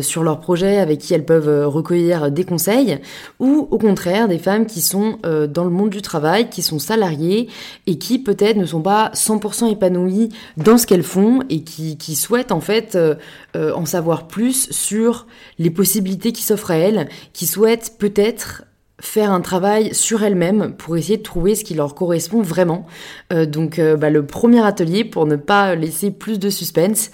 sur 0.00 0.22
leurs 0.22 0.40
projets, 0.40 0.78
avec 0.78 1.00
qui 1.00 1.12
elles 1.12 1.26
peuvent 1.26 1.66
recueillir 1.66 2.30
des 2.30 2.44
conseils, 2.44 3.00
ou 3.38 3.68
au 3.70 3.76
contraire 3.76 4.28
des 4.28 4.38
femmes 4.38 4.64
qui 4.64 4.80
sont 4.80 5.18
dans 5.22 5.64
le 5.64 5.70
monde 5.70 5.90
du 5.90 6.00
travail, 6.00 6.48
qui 6.48 6.62
sont 6.62 6.78
salariées 6.78 7.50
et 7.86 7.98
qui 7.98 8.18
peut-être 8.18 8.56
ne 8.56 8.64
sont 8.64 8.80
pas 8.80 9.10
100% 9.12 9.70
épanouies 9.70 10.30
dans 10.56 10.78
ce 10.78 10.86
qu'elles 10.86 11.02
font 11.02 11.40
et 11.50 11.64
qui, 11.64 11.98
qui 11.98 12.14
souhaitent 12.14 12.52
en 12.52 12.62
fait 12.62 12.96
en 13.54 13.84
savoir 13.84 14.28
plus 14.28 14.70
sur 14.70 15.26
les 15.58 15.70
possibilités 15.70 16.32
qui 16.32 16.44
s'offrent 16.44 16.70
à 16.70 16.76
elles, 16.76 17.10
qui 17.34 17.46
souhaitent 17.46 17.96
peut-être 17.98 18.62
faire 19.02 19.32
un 19.32 19.40
travail 19.40 19.92
sur 19.94 20.22
elles-mêmes 20.22 20.74
pour 20.78 20.96
essayer 20.96 21.16
de 21.16 21.24
trouver 21.24 21.56
ce 21.56 21.64
qui 21.64 21.74
leur 21.74 21.96
correspond 21.96 22.40
vraiment. 22.40 22.86
Euh, 23.32 23.46
donc 23.46 23.80
euh, 23.80 23.96
bah, 23.96 24.10
le 24.10 24.24
premier 24.24 24.64
atelier, 24.64 25.04
pour 25.04 25.26
ne 25.26 25.34
pas 25.34 25.74
laisser 25.74 26.12
plus 26.12 26.38
de 26.38 26.48
suspense, 26.48 27.10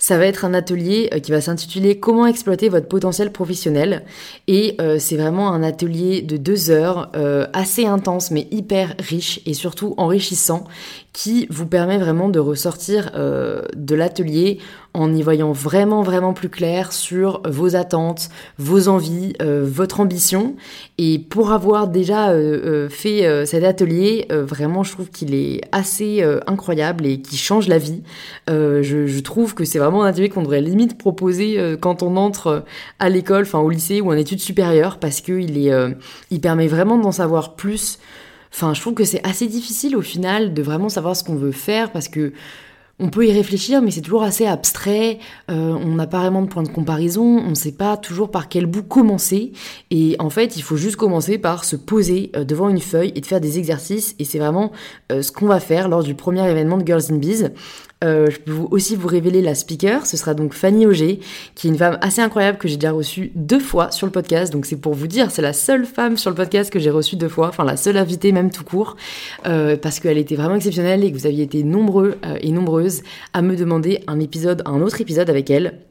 Ça 0.00 0.18
va 0.18 0.26
être 0.26 0.44
un 0.44 0.54
atelier 0.54 1.10
qui 1.22 1.30
va 1.30 1.40
s'intituler 1.40 2.00
Comment 2.00 2.26
exploiter 2.26 2.68
votre 2.68 2.88
potentiel 2.88 3.30
professionnel. 3.30 4.02
Et 4.48 4.76
c'est 4.98 5.16
vraiment 5.16 5.52
un 5.52 5.62
atelier 5.62 6.22
de 6.22 6.36
deux 6.38 6.70
heures, 6.70 7.12
assez 7.52 7.86
intense 7.86 8.30
mais 8.30 8.48
hyper 8.50 8.94
riche 8.98 9.40
et 9.44 9.52
surtout 9.52 9.94
enrichissant, 9.98 10.64
qui 11.12 11.46
vous 11.50 11.66
permet 11.66 11.98
vraiment 11.98 12.30
de 12.30 12.38
ressortir 12.38 13.12
de 13.12 13.94
l'atelier 13.94 14.58
en 14.92 15.14
y 15.14 15.22
voyant 15.22 15.52
vraiment 15.52 16.02
vraiment 16.02 16.32
plus 16.32 16.48
clair 16.48 16.92
sur 16.92 17.42
vos 17.48 17.76
attentes, 17.76 18.28
vos 18.58 18.88
envies, 18.88 19.34
euh, 19.40 19.64
votre 19.64 20.00
ambition. 20.00 20.56
Et 20.98 21.18
pour 21.18 21.52
avoir 21.52 21.88
déjà 21.88 22.30
euh, 22.30 22.60
euh, 22.64 22.88
fait 22.88 23.46
cet 23.46 23.64
atelier, 23.64 24.26
vraiment 24.30 24.82
je 24.82 24.92
trouve 24.92 25.10
qu'il 25.10 25.34
est 25.34 25.60
assez 25.72 26.22
incroyable 26.46 27.06
et 27.06 27.20
qui 27.20 27.36
change 27.36 27.68
la 27.68 27.78
vie. 27.78 28.02
Je, 28.48 29.20
trouve 29.20 29.54
que 29.54 29.64
c'est 29.64 29.78
vraiment 29.78 29.89
un 29.98 30.06
atelier 30.06 30.28
qu'on 30.28 30.42
devrait 30.42 30.60
limite 30.60 30.98
proposer 30.98 31.76
quand 31.80 32.02
on 32.02 32.16
entre 32.16 32.64
à 32.98 33.08
l'école, 33.08 33.42
enfin 33.42 33.58
au 33.58 33.70
lycée 33.70 34.00
ou 34.00 34.10
en 34.10 34.16
études 34.16 34.40
supérieures, 34.40 34.98
parce 34.98 35.20
qu'il 35.20 35.58
est, 35.58 35.72
il 36.30 36.40
permet 36.40 36.68
vraiment 36.68 36.98
d'en 36.98 37.12
savoir 37.12 37.54
plus. 37.54 37.98
Enfin, 38.52 38.74
je 38.74 38.80
trouve 38.80 38.94
que 38.94 39.04
c'est 39.04 39.26
assez 39.26 39.46
difficile 39.46 39.96
au 39.96 40.02
final 40.02 40.54
de 40.54 40.62
vraiment 40.62 40.88
savoir 40.88 41.16
ce 41.16 41.24
qu'on 41.24 41.36
veut 41.36 41.52
faire 41.52 41.92
parce 41.92 42.08
que 42.08 42.32
on 43.02 43.08
peut 43.08 43.26
y 43.26 43.32
réfléchir, 43.32 43.80
mais 43.80 43.90
c'est 43.90 44.02
toujours 44.02 44.22
assez 44.22 44.46
abstrait. 44.46 45.18
Euh, 45.50 45.72
on 45.72 45.94
n'a 45.94 46.06
pas 46.06 46.20
vraiment 46.20 46.42
de 46.42 46.48
point 46.48 46.62
de 46.62 46.68
comparaison. 46.68 47.38
On 47.38 47.50
ne 47.50 47.54
sait 47.54 47.72
pas 47.72 47.96
toujours 47.96 48.30
par 48.30 48.48
quel 48.48 48.66
bout 48.66 48.82
commencer. 48.82 49.52
Et 49.90 50.16
en 50.18 50.28
fait, 50.28 50.56
il 50.56 50.62
faut 50.62 50.76
juste 50.76 50.96
commencer 50.96 51.38
par 51.38 51.64
se 51.64 51.76
poser 51.76 52.30
euh, 52.36 52.44
devant 52.44 52.68
une 52.68 52.80
feuille 52.80 53.12
et 53.14 53.22
de 53.22 53.26
faire 53.26 53.40
des 53.40 53.58
exercices. 53.58 54.14
Et 54.18 54.24
c'est 54.24 54.38
vraiment 54.38 54.70
euh, 55.10 55.22
ce 55.22 55.32
qu'on 55.32 55.46
va 55.46 55.60
faire 55.60 55.88
lors 55.88 56.02
du 56.02 56.14
premier 56.14 56.46
événement 56.48 56.76
de 56.76 56.86
Girls 56.86 57.04
in 57.10 57.16
Bees. 57.16 57.50
Euh, 58.02 58.30
je 58.30 58.38
peux 58.38 58.52
aussi 58.70 58.96
vous 58.96 59.08
révéler 59.08 59.42
la 59.42 59.54
speaker. 59.54 60.06
Ce 60.06 60.16
sera 60.16 60.34
donc 60.34 60.54
Fanny 60.54 60.86
Auger, 60.86 61.20
qui 61.54 61.66
est 61.66 61.70
une 61.70 61.76
femme 61.76 61.98
assez 62.00 62.22
incroyable 62.22 62.58
que 62.58 62.66
j'ai 62.66 62.76
déjà 62.76 62.92
reçue 62.92 63.30
deux 63.34 63.60
fois 63.60 63.90
sur 63.90 64.06
le 64.06 64.12
podcast. 64.12 64.52
Donc 64.52 64.66
c'est 64.66 64.76
pour 64.76 64.94
vous 64.94 65.06
dire, 65.06 65.30
c'est 65.30 65.42
la 65.42 65.52
seule 65.52 65.84
femme 65.84 66.16
sur 66.16 66.30
le 66.30 66.36
podcast 66.36 66.72
que 66.72 66.78
j'ai 66.78 66.90
reçue 66.90 67.16
deux 67.16 67.28
fois, 67.28 67.48
enfin 67.48 67.64
la 67.64 67.76
seule 67.76 67.98
invitée 67.98 68.32
même 68.32 68.50
tout 68.50 68.64
court, 68.64 68.96
euh, 69.46 69.76
parce 69.76 70.00
qu'elle 70.00 70.18
était 70.18 70.36
vraiment 70.36 70.54
exceptionnelle 70.54 71.04
et 71.04 71.12
que 71.12 71.16
vous 71.16 71.26
aviez 71.26 71.44
été 71.44 71.62
nombreux 71.62 72.16
euh, 72.24 72.38
et 72.40 72.52
nombreuses 72.52 73.02
à 73.34 73.42
me 73.42 73.54
demander 73.56 74.00
un 74.06 74.18
épisode, 74.20 74.62
un 74.64 74.80
autre 74.80 75.00
épisode 75.00 75.28
avec 75.28 75.50
elle. 75.50 75.89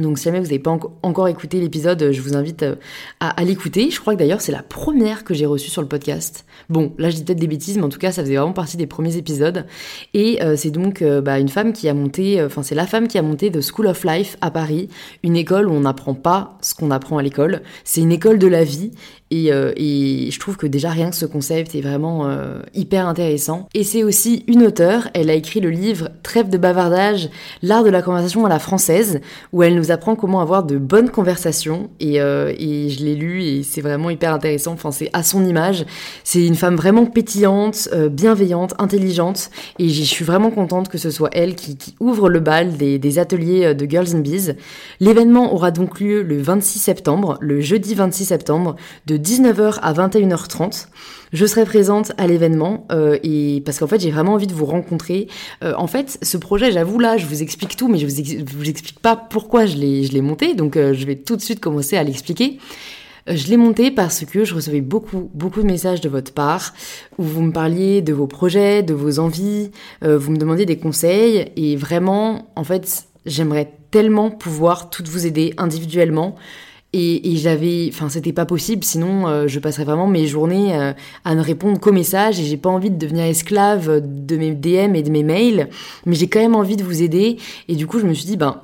Donc 0.00 0.18
si 0.18 0.24
jamais 0.24 0.38
vous 0.38 0.46
n'avez 0.46 0.58
pas 0.58 0.76
encore 1.02 1.28
écouté 1.28 1.60
l'épisode, 1.60 2.10
je 2.12 2.20
vous 2.20 2.36
invite 2.36 2.62
euh, 2.62 2.74
à, 3.20 3.44
l'écouter. 3.44 3.90
Je 3.90 4.00
crois 4.00 4.14
que 4.14 4.18
d'ailleurs 4.18 4.40
c'est 4.40 4.52
la 4.52 4.62
première 4.62 5.24
que 5.24 5.34
j'ai 5.34 5.46
reçue 5.46 5.70
sur 5.70 5.82
le 5.82 5.88
podcast. 5.88 6.44
Bon, 6.68 6.92
là 6.98 7.10
je 7.10 7.16
dis 7.16 7.24
peut-être 7.24 7.38
des 7.38 7.46
bêtises, 7.46 7.76
mais 7.76 7.84
en 7.84 7.88
tout 7.88 7.98
cas 7.98 8.12
ça 8.12 8.22
faisait 8.22 8.36
vraiment 8.36 8.52
partie 8.52 8.76
des 8.76 8.86
premiers 8.86 9.16
épisodes. 9.16 9.66
Et 10.14 10.42
euh, 10.42 10.56
c'est 10.56 10.70
donc 10.70 11.02
euh, 11.02 11.20
bah, 11.20 11.38
une 11.38 11.48
femme 11.48 11.72
qui 11.72 11.88
a 11.88 11.94
monté, 11.94 12.42
enfin 12.42 12.62
c'est 12.62 12.74
la 12.74 12.86
femme 12.86 13.08
qui 13.08 13.18
a 13.18 13.22
monté 13.22 13.50
The 13.50 13.60
School 13.60 13.86
of 13.86 14.04
Life 14.04 14.36
à 14.40 14.50
Paris, 14.50 14.88
une 15.22 15.36
école 15.36 15.68
où 15.68 15.72
on 15.72 15.80
n'apprend 15.80 16.14
pas 16.14 16.58
ce 16.60 16.74
qu'on 16.74 16.90
apprend 16.90 17.18
à 17.18 17.22
l'école. 17.22 17.62
C'est 17.84 18.00
une 18.00 18.12
école 18.12 18.38
de 18.38 18.46
la 18.46 18.64
vie 18.64 18.92
et, 19.30 19.46
et, 19.48 20.30
je 20.30 20.40
trouve 20.40 20.56
que 20.56 20.66
déjà 20.66 20.90
rien 20.90 21.10
que 21.10 21.16
ce 21.16 21.26
concept 21.26 21.74
est 21.74 21.80
vraiment 21.80 22.28
hyper 22.74 23.06
intéressant. 23.06 23.68
Et 23.74 23.84
c'est 23.84 24.02
aussi 24.02 24.44
une 24.46 24.64
auteure, 24.64 25.08
elle 25.14 25.30
a 25.30 25.34
écrit 25.34 25.60
le 25.60 25.70
livre 25.70 26.10
Trêve 26.22 26.48
de 26.48 26.58
bavardage, 26.58 27.30
l'art 27.62 27.84
de 27.84 27.90
la 27.90 28.02
conversation 28.02 28.46
à 28.46 28.48
la 28.48 28.58
française, 28.58 29.20
où 29.52 29.62
elle 29.62 29.74
nous 29.74 29.90
apprend 29.90 30.16
comment 30.16 30.40
avoir 30.40 30.64
de 30.64 30.78
bonnes 30.78 31.10
conversations 31.10 31.90
et, 32.00 32.20
euh, 32.20 32.52
je 32.52 33.04
l'ai 33.04 33.14
lu 33.14 33.42
et 33.42 33.62
c'est 33.62 33.80
vraiment 33.80 34.10
hyper 34.10 34.32
intéressant. 34.34 34.72
Enfin, 34.72 34.90
c'est 34.90 35.10
à 35.12 35.22
son 35.22 35.44
image. 35.44 35.84
C'est 36.24 36.44
une 36.44 36.54
femme 36.54 36.76
vraiment 36.76 37.06
pétillante, 37.06 37.88
euh, 37.92 38.08
bienveillante, 38.08 38.74
intelligente 38.78 39.50
et 39.78 39.88
je 39.88 40.02
suis 40.02 40.24
vraiment 40.24 40.50
contente 40.50 40.88
que 40.88 40.98
ce 40.98 41.10
soit 41.10 41.30
elle 41.32 41.54
qui, 41.54 41.76
ouvre 42.00 42.28
le 42.28 42.40
bal 42.40 42.76
des, 42.76 43.18
ateliers 43.18 43.66
euh, 43.66 43.74
de 43.74 43.88
Girls 43.88 44.14
in 44.14 44.20
Bees. 44.20 44.54
L'événement 45.00 45.54
aura 45.54 45.70
donc 45.70 46.00
lieu 46.00 46.22
le 46.22 46.40
26 46.40 46.78
septembre, 46.78 47.38
le 47.40 47.60
jeudi 47.60 47.94
26 47.94 48.26
septembre, 48.26 48.76
de 49.06 49.16
19h 49.20 49.78
à 49.82 49.92
21h30. 49.92 50.86
Je 51.32 51.46
serai 51.46 51.64
présente 51.64 52.12
à 52.18 52.26
l'événement 52.26 52.86
euh, 52.90 53.18
et 53.22 53.62
parce 53.64 53.78
qu'en 53.78 53.86
fait 53.86 54.00
j'ai 54.00 54.10
vraiment 54.10 54.34
envie 54.34 54.46
de 54.46 54.54
vous 54.54 54.64
rencontrer. 54.64 55.28
Euh, 55.62 55.74
en 55.76 55.86
fait, 55.86 56.18
ce 56.22 56.36
projet, 56.36 56.72
j'avoue 56.72 56.98
là, 56.98 57.16
je 57.16 57.26
vous 57.26 57.42
explique 57.42 57.76
tout, 57.76 57.88
mais 57.88 57.98
je 57.98 58.06
vous, 58.06 58.44
vous 58.56 58.68
explique 58.68 58.98
pas 59.00 59.16
pourquoi 59.16 59.66
je 59.66 59.76
l'ai 59.76 60.20
monté. 60.20 60.54
Donc 60.54 60.76
euh, 60.76 60.92
je 60.92 61.06
vais 61.06 61.16
tout 61.16 61.36
de 61.36 61.42
suite 61.42 61.60
commencer 61.60 61.96
à 61.96 62.02
l'expliquer. 62.02 62.58
Je 63.28 63.46
l'ai 63.48 63.58
monté 63.58 63.90
parce 63.90 64.24
que 64.24 64.44
je 64.44 64.54
recevais 64.54 64.80
beaucoup, 64.80 65.30
beaucoup 65.34 65.60
de 65.60 65.66
messages 65.66 66.00
de 66.00 66.08
votre 66.08 66.32
part 66.32 66.72
où 67.18 67.22
vous 67.22 67.42
me 67.42 67.52
parliez 67.52 68.00
de 68.02 68.12
vos 68.12 68.26
projets, 68.26 68.82
de 68.82 68.94
vos 68.94 69.18
envies, 69.18 69.70
vous 70.00 70.32
me 70.32 70.38
demandiez 70.38 70.64
des 70.64 70.78
conseils 70.78 71.52
et 71.54 71.76
vraiment, 71.76 72.50
en 72.56 72.64
fait, 72.64 73.04
j'aimerais 73.26 73.70
tellement 73.90 74.30
pouvoir 74.30 74.90
toutes 74.90 75.08
vous 75.08 75.26
aider 75.26 75.52
individuellement. 75.58 76.34
Et, 76.92 77.36
j'avais, 77.36 77.88
enfin, 77.92 78.08
c'était 78.08 78.32
pas 78.32 78.46
possible, 78.46 78.82
sinon 78.82 79.28
euh, 79.28 79.46
je 79.46 79.60
passerais 79.60 79.84
vraiment 79.84 80.08
mes 80.08 80.26
journées 80.26 80.74
euh, 80.74 80.92
à 81.24 81.36
ne 81.36 81.40
répondre 81.40 81.78
qu'aux 81.78 81.92
messages 81.92 82.40
et 82.40 82.42
j'ai 82.42 82.56
pas 82.56 82.68
envie 82.68 82.90
de 82.90 82.96
devenir 82.96 83.24
esclave 83.24 84.00
de 84.02 84.36
mes 84.36 84.50
DM 84.50 84.96
et 84.96 85.02
de 85.04 85.10
mes 85.10 85.22
mails, 85.22 85.68
mais 86.04 86.16
j'ai 86.16 86.26
quand 86.26 86.40
même 86.40 86.56
envie 86.56 86.76
de 86.76 86.82
vous 86.82 87.00
aider. 87.00 87.36
Et 87.68 87.76
du 87.76 87.86
coup, 87.86 88.00
je 88.00 88.06
me 88.06 88.12
suis 88.12 88.26
dit, 88.26 88.36
ben, 88.36 88.60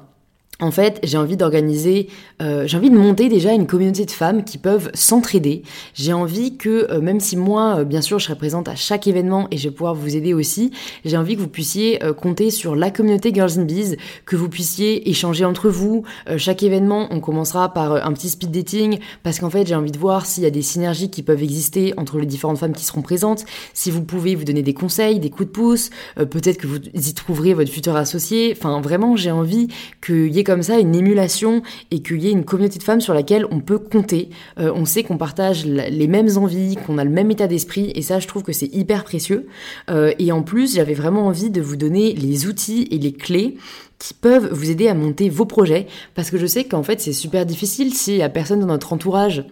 en 0.58 0.70
fait, 0.70 0.98
j'ai 1.04 1.18
envie 1.18 1.36
d'organiser, 1.36 2.08
euh, 2.42 2.66
j'ai 2.66 2.76
envie 2.76 2.90
de 2.90 2.96
monter 2.96 3.28
déjà 3.28 3.52
une 3.52 3.66
communauté 3.66 4.04
de 4.04 4.10
femmes 4.10 4.44
qui 4.44 4.58
peuvent 4.58 4.90
s'entraider. 4.92 5.62
J'ai 5.94 6.12
envie 6.12 6.56
que, 6.56 6.90
euh, 6.90 7.00
même 7.00 7.20
si 7.20 7.36
moi, 7.36 7.78
euh, 7.78 7.84
bien 7.84 8.02
sûr, 8.02 8.18
je 8.18 8.26
serai 8.26 8.36
présente 8.36 8.68
à 8.68 8.74
chaque 8.74 9.06
événement 9.06 9.48
et 9.50 9.56
je 9.56 9.68
vais 9.68 9.74
pouvoir 9.74 9.94
vous 9.94 10.16
aider 10.16 10.34
aussi, 10.34 10.70
j'ai 11.04 11.16
envie 11.16 11.36
que 11.36 11.40
vous 11.40 11.48
puissiez 11.48 11.98
compter 12.16 12.50
sur 12.50 12.76
la 12.76 12.90
communauté 12.90 13.32
Girls 13.32 13.58
in 13.58 13.64
Bees, 13.64 13.96
que 14.24 14.36
vous 14.36 14.48
puissiez 14.48 15.08
échanger 15.08 15.44
entre 15.44 15.68
vous. 15.68 16.04
chaque 16.36 16.62
événement, 16.62 17.08
on 17.10 17.20
commencera 17.20 17.72
par 17.72 18.06
un 18.06 18.12
petit 18.12 18.28
speed 18.28 18.50
dating 18.50 18.98
parce 19.22 19.38
qu'en 19.38 19.50
fait, 19.50 19.66
j'ai 19.66 19.74
envie 19.74 19.90
de 19.90 19.98
voir 19.98 20.26
s'il 20.26 20.42
y 20.42 20.46
a 20.46 20.50
des 20.50 20.62
synergies 20.62 21.10
qui 21.10 21.22
peuvent 21.22 21.42
exister 21.42 21.94
entre 21.96 22.18
les 22.18 22.26
différentes 22.26 22.58
femmes 22.58 22.74
qui 22.74 22.84
seront 22.84 23.02
présentes. 23.02 23.44
Si 23.72 23.90
vous 23.90 24.02
pouvez 24.02 24.34
vous 24.34 24.44
donner 24.44 24.62
des 24.62 24.74
conseils, 24.74 25.20
des 25.20 25.30
coups 25.30 25.48
de 25.48 25.52
pouce, 25.52 25.90
peut-être 26.16 26.58
que 26.58 26.66
vous 26.66 26.78
y 26.78 27.14
trouverez 27.14 27.54
votre 27.54 27.70
futur 27.70 27.96
associé. 27.96 28.54
Enfin, 28.56 28.80
vraiment, 28.80 29.16
j'ai 29.16 29.30
envie 29.30 29.68
qu'il 30.04 30.34
y 30.34 30.38
ait 30.38 30.44
comme 30.44 30.62
ça 30.62 30.78
une 30.78 30.94
émulation 30.94 31.62
et 31.90 32.00
qu'il 32.00 32.22
y 32.22 32.25
ait 32.25 32.25
une 32.30 32.44
communauté 32.44 32.78
de 32.78 32.82
femmes 32.82 33.00
sur 33.00 33.14
laquelle 33.14 33.46
on 33.50 33.60
peut 33.60 33.78
compter. 33.78 34.30
Euh, 34.58 34.72
on 34.74 34.84
sait 34.84 35.02
qu'on 35.02 35.18
partage 35.18 35.64
les 35.66 36.06
mêmes 36.06 36.36
envies, 36.36 36.76
qu'on 36.86 36.98
a 36.98 37.04
le 37.04 37.10
même 37.10 37.30
état 37.30 37.46
d'esprit 37.46 37.92
et 37.94 38.02
ça 38.02 38.18
je 38.18 38.26
trouve 38.26 38.42
que 38.42 38.52
c'est 38.52 38.72
hyper 38.74 39.04
précieux. 39.04 39.46
Euh, 39.90 40.12
et 40.18 40.32
en 40.32 40.42
plus 40.42 40.74
j'avais 40.74 40.94
vraiment 40.94 41.26
envie 41.26 41.50
de 41.50 41.60
vous 41.60 41.76
donner 41.76 42.12
les 42.12 42.46
outils 42.46 42.88
et 42.90 42.98
les 42.98 43.12
clés 43.12 43.56
qui 43.98 44.14
peuvent 44.14 44.52
vous 44.52 44.70
aider 44.70 44.88
à 44.88 44.94
monter 44.94 45.28
vos 45.28 45.46
projets 45.46 45.86
parce 46.14 46.30
que 46.30 46.38
je 46.38 46.46
sais 46.46 46.64
qu'en 46.64 46.82
fait 46.82 47.00
c'est 47.00 47.12
super 47.12 47.46
difficile 47.46 47.94
s'il 47.94 48.16
y 48.16 48.22
a 48.22 48.28
personne 48.28 48.60
dans 48.60 48.66
notre 48.66 48.92
entourage 48.92 49.44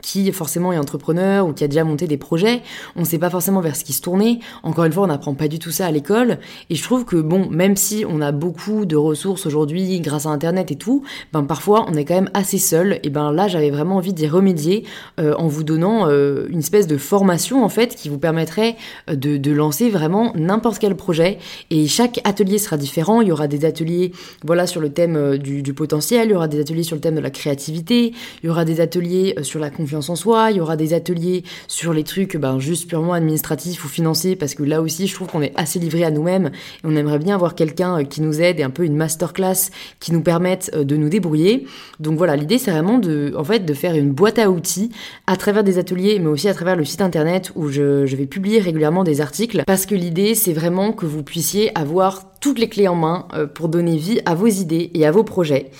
qui 0.00 0.30
forcément 0.32 0.72
est 0.72 0.78
entrepreneur 0.78 1.46
ou 1.46 1.52
qui 1.52 1.64
a 1.64 1.68
déjà 1.68 1.84
monté 1.84 2.06
des 2.06 2.16
projets, 2.16 2.62
on 2.96 3.00
ne 3.00 3.04
sait 3.04 3.18
pas 3.18 3.30
forcément 3.30 3.60
vers 3.60 3.76
ce 3.76 3.84
qui 3.84 3.92
se 3.92 4.02
tourner. 4.02 4.40
Encore 4.62 4.84
une 4.84 4.92
fois, 4.92 5.04
on 5.04 5.08
n'apprend 5.08 5.34
pas 5.34 5.48
du 5.48 5.58
tout 5.58 5.70
ça 5.70 5.86
à 5.86 5.90
l'école. 5.90 6.38
Et 6.70 6.74
je 6.74 6.82
trouve 6.82 7.04
que 7.04 7.16
bon, 7.16 7.48
même 7.50 7.76
si 7.76 8.04
on 8.08 8.20
a 8.20 8.32
beaucoup 8.32 8.86
de 8.86 8.96
ressources 8.96 9.46
aujourd'hui 9.46 10.00
grâce 10.00 10.26
à 10.26 10.30
Internet 10.30 10.70
et 10.70 10.76
tout, 10.76 11.02
ben 11.32 11.42
parfois 11.42 11.86
on 11.88 11.94
est 11.94 12.04
quand 12.04 12.14
même 12.14 12.30
assez 12.34 12.58
seul. 12.58 13.00
Et 13.02 13.10
ben 13.10 13.32
là, 13.32 13.48
j'avais 13.48 13.70
vraiment 13.70 13.96
envie 13.96 14.12
d'y 14.12 14.28
remédier 14.28 14.84
euh, 15.18 15.34
en 15.34 15.48
vous 15.48 15.64
donnant 15.64 16.08
euh, 16.08 16.46
une 16.48 16.60
espèce 16.60 16.86
de 16.86 16.96
formation 16.96 17.64
en 17.64 17.68
fait 17.68 17.94
qui 17.94 18.08
vous 18.08 18.18
permettrait 18.18 18.76
euh, 19.10 19.16
de, 19.16 19.48
lancer 19.52 19.90
vraiment 19.90 20.32
n'importe 20.36 20.78
quel 20.78 20.94
projet. 20.94 21.38
Et 21.70 21.86
chaque 21.86 22.20
atelier 22.24 22.58
sera 22.58 22.76
différent. 22.76 23.22
Il 23.22 23.28
y 23.28 23.32
aura 23.32 23.48
des 23.48 23.64
ateliers, 23.64 24.12
voilà, 24.44 24.66
sur 24.66 24.80
le 24.80 24.90
thème 24.90 25.38
du, 25.38 25.62
du 25.62 25.74
potentiel. 25.74 26.28
Il 26.28 26.32
y 26.32 26.34
aura 26.34 26.48
des 26.48 26.60
ateliers 26.60 26.82
sur 26.82 26.94
le 26.94 27.00
thème 27.00 27.16
de 27.16 27.20
la 27.20 27.30
créativité. 27.30 28.12
Il 28.42 28.46
y 28.46 28.50
aura 28.50 28.64
des 28.64 28.80
ateliers 28.80 29.34
sur 29.42 29.58
la 29.58 29.70
confiance 29.70 29.87
en 29.96 30.16
soi, 30.16 30.50
il 30.50 30.56
y 30.56 30.60
aura 30.60 30.76
des 30.76 30.94
ateliers 30.94 31.44
sur 31.66 31.92
les 31.92 32.04
trucs 32.04 32.36
ben, 32.36 32.58
juste 32.58 32.88
purement 32.88 33.12
administratifs 33.12 33.84
ou 33.84 33.88
financiers, 33.88 34.36
parce 34.36 34.54
que 34.54 34.62
là 34.62 34.80
aussi 34.82 35.06
je 35.06 35.14
trouve 35.14 35.28
qu'on 35.28 35.42
est 35.42 35.52
assez 35.56 35.78
livré 35.78 36.04
à 36.04 36.10
nous-mêmes 36.10 36.46
et 36.46 36.84
on 36.84 36.96
aimerait 36.96 37.18
bien 37.18 37.34
avoir 37.34 37.54
quelqu'un 37.54 38.00
euh, 38.00 38.04
qui 38.04 38.20
nous 38.20 38.40
aide 38.40 38.60
et 38.60 38.62
un 38.62 38.70
peu 38.70 38.84
une 38.84 38.96
masterclass 38.96 39.70
qui 40.00 40.12
nous 40.12 40.22
permette 40.22 40.70
euh, 40.74 40.84
de 40.84 40.96
nous 40.96 41.08
débrouiller. 41.08 41.66
Donc 42.00 42.18
voilà, 42.18 42.36
l'idée 42.36 42.58
c'est 42.58 42.70
vraiment 42.70 42.98
de, 42.98 43.32
en 43.36 43.44
fait, 43.44 43.60
de 43.60 43.74
faire 43.74 43.94
une 43.94 44.12
boîte 44.12 44.38
à 44.38 44.50
outils 44.50 44.90
à 45.26 45.36
travers 45.36 45.64
des 45.64 45.78
ateliers, 45.78 46.18
mais 46.18 46.28
aussi 46.28 46.48
à 46.48 46.54
travers 46.54 46.76
le 46.76 46.84
site 46.84 47.00
internet 47.00 47.52
où 47.54 47.68
je, 47.68 48.06
je 48.06 48.16
vais 48.16 48.26
publier 48.26 48.58
régulièrement 48.60 49.04
des 49.04 49.20
articles, 49.20 49.62
parce 49.66 49.86
que 49.86 49.94
l'idée 49.94 50.34
c'est 50.34 50.52
vraiment 50.52 50.92
que 50.92 51.06
vous 51.06 51.22
puissiez 51.22 51.76
avoir 51.78 52.32
toutes 52.40 52.58
les 52.58 52.68
clés 52.68 52.88
en 52.88 52.94
main 52.94 53.26
euh, 53.34 53.46
pour 53.46 53.68
donner 53.68 53.96
vie 53.96 54.20
à 54.26 54.34
vos 54.34 54.46
idées 54.46 54.90
et 54.94 55.06
à 55.06 55.10
vos 55.10 55.24
projets. 55.24 55.70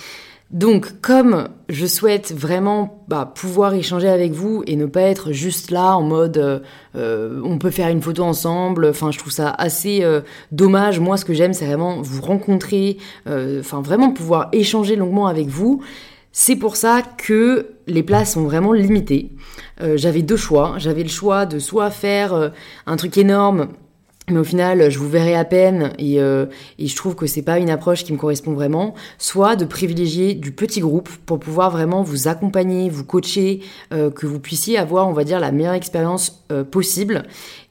Donc, 0.50 1.02
comme 1.02 1.49
je 1.69 1.85
souhaite 1.85 2.33
vraiment 2.33 3.05
bah, 3.07 3.31
pouvoir 3.35 3.75
échanger 3.75 4.09
avec 4.09 4.33
vous 4.33 4.62
et 4.67 4.76
ne 4.76 4.87
pas 4.87 5.02
être 5.02 5.31
juste 5.33 5.71
là 5.71 5.95
en 5.95 6.02
mode 6.02 6.38
euh, 6.38 6.61
euh, 6.97 7.43
on 7.45 7.59
peut 7.59 7.71
faire 7.71 7.88
une 7.88 8.00
photo 8.00 8.23
ensemble, 8.23 8.87
enfin 8.87 9.11
je 9.11 9.19
trouve 9.19 9.33
ça 9.33 9.50
assez 9.50 10.02
euh, 10.02 10.23
dommage. 10.50 11.00
Moi, 11.00 11.19
ce 11.19 11.26
que 11.26 11.35
j'aime, 11.35 11.52
c'est 11.52 11.67
vraiment 11.67 12.00
vous 12.00 12.23
rencontrer, 12.23 12.97
enfin 13.26 13.83
vraiment 13.83 14.11
pouvoir 14.11 14.49
échanger 14.52 14.97
longuement 14.97 15.26
avec 15.26 15.49
vous. 15.49 15.83
C'est 16.33 16.57
pour 16.57 16.76
ça 16.76 17.02
que 17.02 17.75
les 17.87 18.02
places 18.02 18.33
sont 18.33 18.45
vraiment 18.45 18.73
limitées. 18.73 19.33
J'avais 19.97 20.23
deux 20.23 20.37
choix. 20.37 20.75
J'avais 20.78 21.02
le 21.02 21.09
choix 21.09 21.47
de 21.47 21.59
soit 21.59 21.90
faire 21.90 22.52
un 22.87 22.97
truc 22.97 23.17
énorme 23.17 23.69
mais 24.30 24.38
au 24.38 24.44
final, 24.44 24.90
je 24.90 24.99
vous 24.99 25.08
verrai 25.08 25.35
à 25.35 25.44
peine 25.44 25.92
et, 25.99 26.20
euh, 26.20 26.47
et 26.78 26.87
je 26.87 26.97
trouve 26.97 27.14
que 27.14 27.26
c'est 27.26 27.42
pas 27.42 27.58
une 27.58 27.70
approche 27.70 28.04
qui 28.04 28.12
me 28.12 28.18
correspond 28.18 28.52
vraiment. 28.52 28.94
Soit 29.18 29.56
de 29.56 29.64
privilégier 29.64 30.35
du 30.35 30.52
petit 30.52 30.80
groupe 30.80 31.08
pour 31.26 31.38
pouvoir 31.38 31.70
vraiment 31.70 32.02
vous 32.02 32.28
accompagner, 32.28 32.90
vous 32.90 33.04
coacher, 33.04 33.61
euh, 33.92 34.11
que 34.11 34.26
vous 34.26 34.40
puissiez 34.40 34.78
avoir, 34.78 35.08
on 35.08 35.12
va 35.12 35.25
dire, 35.25 35.40
la 35.40 35.52
meilleure 35.52 35.75
expérience 35.75 36.44
euh, 36.52 36.64
possible. 36.64 37.25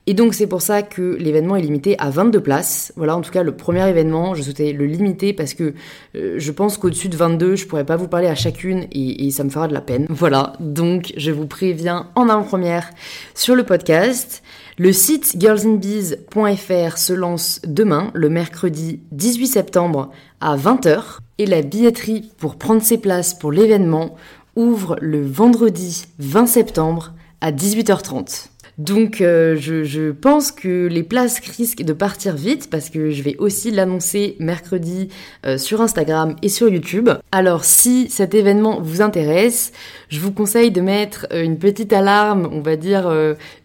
Et 0.09 0.13
donc 0.13 0.33
c'est 0.33 0.47
pour 0.47 0.61
ça 0.61 0.81
que 0.81 1.17
l'événement 1.19 1.57
est 1.57 1.61
limité 1.61 1.95
à 1.99 2.09
22 2.09 2.39
places. 2.39 2.93
Voilà, 2.95 3.15
en 3.15 3.21
tout 3.21 3.31
cas 3.31 3.43
le 3.43 3.55
premier 3.55 3.87
événement, 3.87 4.33
je 4.35 4.41
souhaitais 4.41 4.71
le 4.71 4.85
limiter 4.85 5.33
parce 5.33 5.53
que 5.53 5.73
je 6.15 6.51
pense 6.51 6.77
qu'au-dessus 6.77 7.09
de 7.09 7.17
22, 7.17 7.57
je 7.57 7.67
pourrais 7.67 7.85
pas 7.85 7.97
vous 7.97 8.07
parler 8.07 8.27
à 8.27 8.35
chacune 8.35 8.87
et, 8.93 9.27
et, 9.27 9.31
ça 9.31 9.43
me 9.43 9.49
fera 9.49 9.67
de 9.67 9.73
la 9.73 9.81
peine. 9.81 10.07
Voilà, 10.09 10.53
donc 10.61 11.13
je 11.17 11.31
vous 11.31 11.45
préviens 11.45 12.07
en 12.15 12.29
avant-première 12.29 12.89
sur 13.35 13.53
le 13.53 13.63
podcast. 13.63 14.43
Le 14.79 14.93
site 14.93 15.35
girlsinbees.fr 15.37 16.97
se 16.97 17.13
lance 17.13 17.61
demain, 17.65 18.11
le 18.13 18.29
mercredi 18.29 19.01
18 19.11 19.47
septembre 19.47 20.11
à 20.39 20.55
20h, 20.55 21.17
et 21.37 21.45
la 21.45 21.61
billetterie 21.61 22.31
pour 22.37 22.55
prendre 22.55 22.81
ses 22.81 22.97
places 22.97 23.33
pour 23.33 23.51
l'événement 23.51 24.15
ouvre 24.55 24.97
le 25.01 25.25
vendredi 25.25 26.05
20 26.19 26.47
septembre 26.47 27.13
à 27.41 27.51
18h30. 27.51 28.47
Donc 28.77 29.21
euh, 29.21 29.55
je, 29.57 30.11
pense 30.11 30.51
que 30.51 30.85
les 30.85 31.01
places 31.01 31.39
risquent 31.39 31.83
de 31.83 31.93
partir 31.93 32.35
vite 32.35 32.69
parce 32.69 32.91
que 32.91 33.09
je 33.09 33.23
vais 33.23 33.35
aussi 33.37 33.71
l'annoncer 33.71 34.35
mercredi 34.39 35.09
euh, 35.47 35.57
sur 35.57 35.81
Instagram 35.81 36.35
et 36.43 36.49
sur 36.49 36.69
YouTube. 36.69 37.09
Alors 37.31 37.65
si 37.65 38.07
cet 38.09 38.35
événement 38.35 38.79
vous 38.79 39.01
intéresse, 39.01 39.71
je 40.09 40.19
vous 40.19 40.31
conseille 40.31 40.69
de 40.69 40.81
mettre 40.81 41.25
euh, 41.31 41.43
une 41.43 41.57
petite 41.57 41.91
alarme, 41.91 42.47
on 42.51 42.61
va 42.61 42.75
dire 42.75 43.11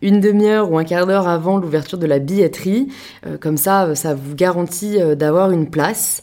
une 0.01 0.21
demi-heure 0.21 0.73
ou 0.73 0.79
un 0.79 0.85
quart 0.85 1.07
d'heure 1.07 1.29
avant 1.29 1.59
l'ouverture 1.59 1.99
de 1.99 2.07
la 2.07 2.19
billetterie. 2.19 2.89
comme 3.41 3.57
ça, 3.57 3.95
ça 3.95 4.15
vous 4.15 4.35
garantit 4.35 4.99
d'avoir 5.17 5.51
une 5.51 5.69
place. 5.69 6.23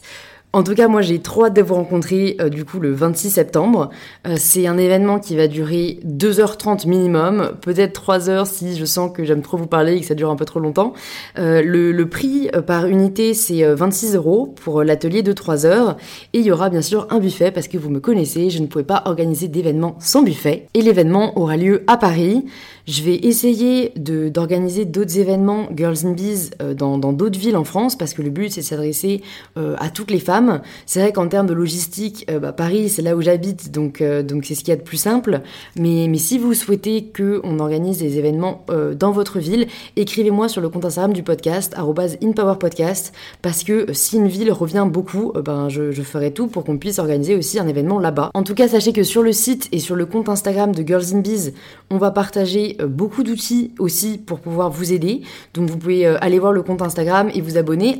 En 0.52 0.64
tout 0.64 0.74
cas, 0.74 0.88
moi 0.88 1.00
j'ai 1.00 1.20
trop 1.20 1.44
hâte 1.44 1.54
de 1.54 1.62
vous 1.62 1.76
rencontrer 1.76 2.36
euh, 2.40 2.48
du 2.48 2.64
coup 2.64 2.80
le 2.80 2.92
26 2.92 3.30
septembre. 3.30 3.90
Euh, 4.26 4.34
c'est 4.36 4.66
un 4.66 4.78
événement 4.78 5.20
qui 5.20 5.36
va 5.36 5.46
durer 5.46 6.00
2h30 6.04 6.88
minimum, 6.88 7.52
peut-être 7.60 8.02
3h 8.02 8.46
si 8.46 8.76
je 8.76 8.84
sens 8.84 9.12
que 9.14 9.22
j'aime 9.22 9.42
trop 9.42 9.56
vous 9.56 9.68
parler 9.68 9.94
et 9.94 10.00
que 10.00 10.06
ça 10.06 10.16
dure 10.16 10.28
un 10.28 10.34
peu 10.34 10.44
trop 10.44 10.58
longtemps. 10.58 10.92
Euh, 11.38 11.62
le, 11.62 12.08
prix 12.08 12.50
par 12.66 12.86
unité 12.86 13.34
c'est 13.34 13.62
26 13.62 14.16
euros 14.16 14.52
pour 14.64 14.82
l'atelier 14.82 15.22
de 15.22 15.32
3 15.32 15.66
heures 15.66 15.96
et 16.32 16.40
il 16.40 16.44
y 16.44 16.50
aura 16.50 16.68
bien 16.68 16.82
sûr 16.82 17.06
un 17.10 17.20
buffet 17.20 17.52
parce 17.52 17.68
que 17.68 17.78
vous 17.78 17.90
me 17.90 18.00
connaissez, 18.00 18.50
je 18.50 18.60
ne 18.60 18.66
pouvais 18.66 18.82
pas 18.82 19.04
organiser 19.04 19.46
d'événement 19.46 19.94
sans 20.00 20.22
buffet. 20.22 20.66
Et 20.74 20.82
l'événement 20.82 21.38
aura 21.38 21.56
lieu 21.56 21.84
à 21.86 21.96
Paris. 21.96 22.44
Je 22.90 23.02
vais 23.02 23.16
essayer 23.16 23.92
d'organiser 23.96 24.84
d'autres 24.84 25.18
événements 25.18 25.68
Girls 25.74 26.04
in 26.04 26.12
Bees 26.12 26.50
dans 26.76 26.98
d'autres 26.98 27.38
villes 27.38 27.56
en 27.56 27.64
France 27.64 27.96
parce 27.96 28.14
que 28.14 28.22
le 28.22 28.30
but 28.30 28.50
c'est 28.50 28.60
de 28.60 28.66
s'adresser 28.66 29.22
à 29.56 29.90
toutes 29.90 30.10
les 30.10 30.18
femmes 30.18 30.60
c'est 30.86 31.00
vrai 31.00 31.12
qu'en 31.12 31.28
termes 31.28 31.46
de 31.46 31.54
logistique, 31.54 32.26
euh, 32.30 32.38
bah, 32.38 32.52
Paris, 32.52 32.88
c'est 32.88 33.02
là 33.02 33.16
où 33.16 33.22
j'habite, 33.22 33.70
donc 33.70 34.00
euh, 34.00 34.22
donc 34.22 34.44
c'est 34.44 34.54
ce 34.54 34.60
qu'il 34.60 34.70
y 34.70 34.72
a 34.72 34.76
de 34.76 34.82
plus 34.82 34.96
simple. 34.96 35.40
Mais, 35.76 36.06
mais 36.08 36.18
si 36.18 36.38
vous 36.38 36.54
souhaitez 36.54 37.12
qu'on 37.16 37.58
organise 37.58 37.98
des 37.98 38.18
événements 38.18 38.64
euh, 38.70 38.94
dans 38.94 39.12
votre 39.12 39.38
ville, 39.38 39.66
écrivez-moi 39.96 40.48
sur 40.48 40.60
le 40.60 40.68
compte 40.68 40.84
Instagram 40.84 41.12
du 41.12 41.22
podcast, 41.22 41.76
@inpowerpodcast, 41.76 43.12
parce 43.42 43.62
que 43.62 43.86
si 43.92 44.16
une 44.16 44.28
ville 44.28 44.52
revient 44.52 44.86
beaucoup, 44.90 45.32
ben 45.44 45.68
je, 45.68 45.92
je, 45.92 46.02
ferai 46.02 46.32
tout 46.32 46.48
pour 46.48 46.64
qu'on 46.64 46.78
puisse 46.78 46.98
organiser 46.98 47.36
aussi 47.36 47.58
un 47.58 47.68
événement 47.68 47.98
là-bas. 47.98 48.30
En 48.34 48.42
tout 48.42 48.54
cas, 48.54 48.68
sachez 48.68 48.92
que 48.92 49.02
sur 49.02 49.22
le 49.22 49.32
site 49.32 49.68
et 49.72 49.78
sur 49.78 49.94
le 49.94 50.06
compte 50.06 50.28
Instagram 50.28 50.74
de 50.74 50.86
Girls 50.86 51.14
in 51.14 51.20
Bees, 51.20 51.52
on 51.90 51.98
va 51.98 52.10
partager 52.10 52.76
beaucoup 52.88 53.22
d'outils 53.22 53.72
aussi 53.78 54.18
pour 54.18 54.40
pouvoir 54.40 54.70
vous 54.70 54.92
aider. 54.92 55.22
Donc 55.54 55.68
vous 55.68 55.76
pouvez 55.76 56.06
aller 56.06 56.38
voir 56.38 56.52
le 56.52 56.62
compte 56.62 56.82
Instagram 56.82 57.30
et 57.34 57.40
vous 57.40 57.56
abonner 57.56 57.98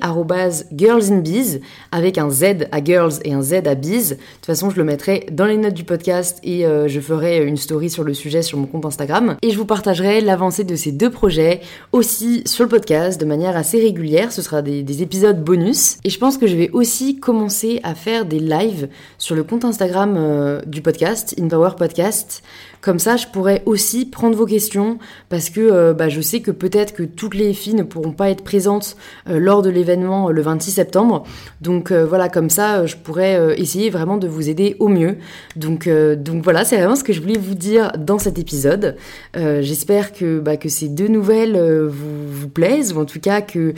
@girlsinbees 0.74 1.60
avec 1.92 2.18
un 2.18 2.30
Z 2.30 2.68
à 2.72 2.82
Girls 2.82 3.14
et 3.24 3.32
un 3.32 3.42
Z 3.42 3.54
à 3.66 3.74
Bees. 3.74 4.10
De 4.10 4.14
toute 4.14 4.46
façon, 4.46 4.70
je 4.70 4.76
le 4.76 4.84
mettrai 4.84 5.26
dans 5.32 5.46
les 5.46 5.56
notes 5.56 5.74
du 5.74 5.84
podcast 5.84 6.38
et 6.42 6.66
euh, 6.66 6.88
je 6.88 7.00
ferai 7.00 7.44
une 7.44 7.56
story 7.56 7.90
sur 7.90 8.04
le 8.04 8.14
sujet 8.14 8.42
sur 8.42 8.58
mon 8.58 8.66
compte 8.66 8.84
Instagram. 8.84 9.36
Et 9.42 9.50
je 9.50 9.58
vous 9.58 9.64
partagerai 9.64 10.20
l'avancée 10.20 10.64
de 10.64 10.76
ces 10.76 10.92
deux 10.92 11.10
projets 11.10 11.60
aussi 11.92 12.42
sur 12.46 12.64
le 12.64 12.68
podcast 12.68 13.20
de 13.20 13.26
manière 13.26 13.56
assez 13.56 13.80
régulière. 13.80 14.32
Ce 14.32 14.42
sera 14.42 14.62
des, 14.62 15.02
épisodes 15.02 15.42
bonus. 15.42 15.98
Et 16.04 16.10
je 16.10 16.18
pense 16.18 16.36
que 16.36 16.46
je 16.46 16.56
vais 16.56 16.70
aussi 16.70 17.18
commencer 17.20 17.80
à 17.84 17.94
faire 17.94 18.26
des 18.26 18.38
lives 18.38 18.88
sur 19.18 19.34
le 19.34 19.44
compte 19.44 19.64
Instagram 19.64 20.14
euh, 20.16 20.60
du 20.66 20.82
podcast, 20.82 21.34
InPower 21.38 21.70
Podcast. 21.78 22.42
Comme 22.80 22.98
ça, 22.98 23.16
je 23.16 23.26
pourrais 23.26 23.62
aussi 23.66 24.06
prendre 24.06 24.36
vos 24.36 24.46
questions 24.46 24.98
parce 25.28 25.50
que 25.50 25.60
euh, 25.60 25.94
bah, 25.94 26.08
je 26.08 26.20
sais 26.20 26.40
que 26.40 26.50
peut-être 26.50 26.94
que 26.94 27.02
toutes 27.02 27.34
les 27.34 27.52
filles 27.52 27.74
ne 27.74 27.82
pourront 27.82 28.12
pas 28.12 28.30
être 28.30 28.42
présentes 28.44 28.96
lors 29.26 29.62
de 29.62 29.70
l'événement 29.70 30.30
le 30.30 30.42
26 30.42 30.72
septembre. 30.72 31.24
Donc 31.60 31.92
voilà 31.92 32.28
comme 32.28 32.50
ça, 32.50 32.80
euh, 32.80 32.86
je 32.86 32.96
pourrais 32.96 33.36
euh, 33.36 33.54
essayer 33.56 33.90
vraiment 33.90 34.16
de 34.16 34.28
vous 34.28 34.48
aider 34.48 34.76
au 34.78 34.88
mieux. 34.88 35.16
Donc, 35.56 35.86
euh, 35.86 36.16
donc 36.16 36.42
voilà, 36.42 36.64
c'est 36.64 36.76
vraiment 36.76 36.96
ce 36.96 37.04
que 37.04 37.12
je 37.12 37.20
voulais 37.20 37.38
vous 37.38 37.54
dire 37.54 37.92
dans 37.98 38.18
cet 38.18 38.38
épisode. 38.38 38.96
J'espère 39.34 40.12
que, 40.12 40.38
bah, 40.38 40.56
que 40.56 40.68
ces 40.68 40.88
deux 40.88 41.08
nouvelles 41.08 41.58
vous, 41.86 42.26
vous 42.40 42.48
plaisent, 42.48 42.92
ou 42.92 43.00
en 43.00 43.04
tout 43.04 43.20
cas 43.20 43.40
que 43.40 43.74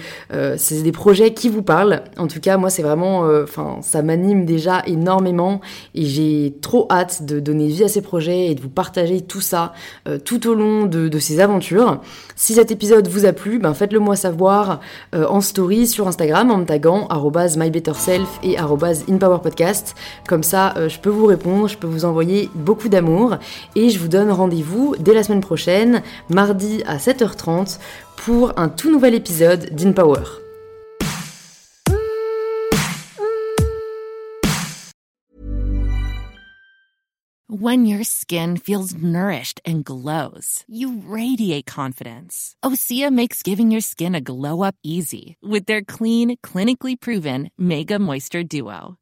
c'est 0.57 0.83
des 0.83 0.93
projets 0.93 1.35
qui 1.35 1.49
vous 1.49 1.63
parlent. 1.63 2.03
En 2.17 2.27
tout 2.27 2.41
cas, 2.41 2.57
moi, 2.57 2.71
c'est 2.71 2.83
vraiment, 2.83 3.21
enfin, 3.43 3.79
ça 3.83 4.03
m'anime 4.03 4.45
déjà 4.45 4.83
énormément 4.87 5.61
et 5.95 6.05
j'ai 6.05 6.55
trop 6.61 6.87
hâte 6.91 7.25
de 7.25 7.41
donner 7.41 7.67
vie 7.69 7.85
à 7.85 7.89
ces 7.89 8.03
projets 8.03 8.47
et 8.47 8.55
de 8.55 8.61
vous 8.61 8.69
partager 8.69 9.21
tout 9.21 9.41
ça 9.41 9.73
tout 10.25 10.49
au 10.49 10.55
long 10.55 10.87
de, 10.87 11.19
ces 11.19 11.41
aventures. 11.41 12.01
Si 12.37 12.55
cet 12.55 12.71
épisode 12.71 13.09
vous 13.09 13.27
a 13.27 13.33
plu, 13.33 13.59
ben 13.59 13.75
faites-le 13.75 13.99
moi 13.99 14.17
savoir 14.17 14.81
en 15.13 15.41
story 15.41 15.87
sur 15.87 16.09
Instagram 16.09 16.51
en 16.51 16.59
me 16.59 16.65
taguant 16.65 17.09
mybetterself 17.57 18.41
et 18.43 18.57
@inpowerpodcast. 18.59 19.95
Comme 20.29 20.43
ça, 20.43 20.75
euh, 20.77 20.89
je 20.89 20.99
peux 20.99 21.11
vous 21.11 21.27
répondre, 21.27 21.69
je 21.69 21.77
peux 21.77 21.87
vous 21.87 22.05
envoyer 22.05 22.51
beaucoup 22.55 22.89
d'amour 22.89 23.37
et 23.77 23.91
je 23.91 23.99
vous 23.99 24.09
donne 24.09 24.31
rendez-vous 24.31 24.95
dès 24.99 25.15
la 25.15 25.23
semaine 25.23 25.41
prochaine, 25.41 26.03
mardi 26.29 26.83
à 26.87 26.99
7h30 26.99 27.79
pour 28.25 28.57
un 28.57 28.69
tout 28.69 28.91
nouvel 28.91 29.15
épisode 29.15 29.75
d'InPower. 29.75 30.25
When 37.49 37.85
your 37.85 38.03
skin 38.03 38.57
feels 38.57 38.95
nourished 38.95 39.61
and 39.65 39.85
glows, 39.85 40.65
you 40.67 41.03
radiate 41.07 41.67
confidence. 41.67 42.57
Osea 42.65 43.11
makes 43.11 43.43
giving 43.43 43.71
your 43.71 43.83
skin 43.83 44.15
a 44.15 44.21
glow 44.21 44.63
up 44.63 44.75
easy 44.83 45.37
with 45.43 45.67
their 45.67 45.83
clean, 45.83 46.37
clinically 46.39 46.99
proven 46.99 47.51
Mega 47.59 47.99
Moisture 47.99 48.43
Duo. 48.43 48.99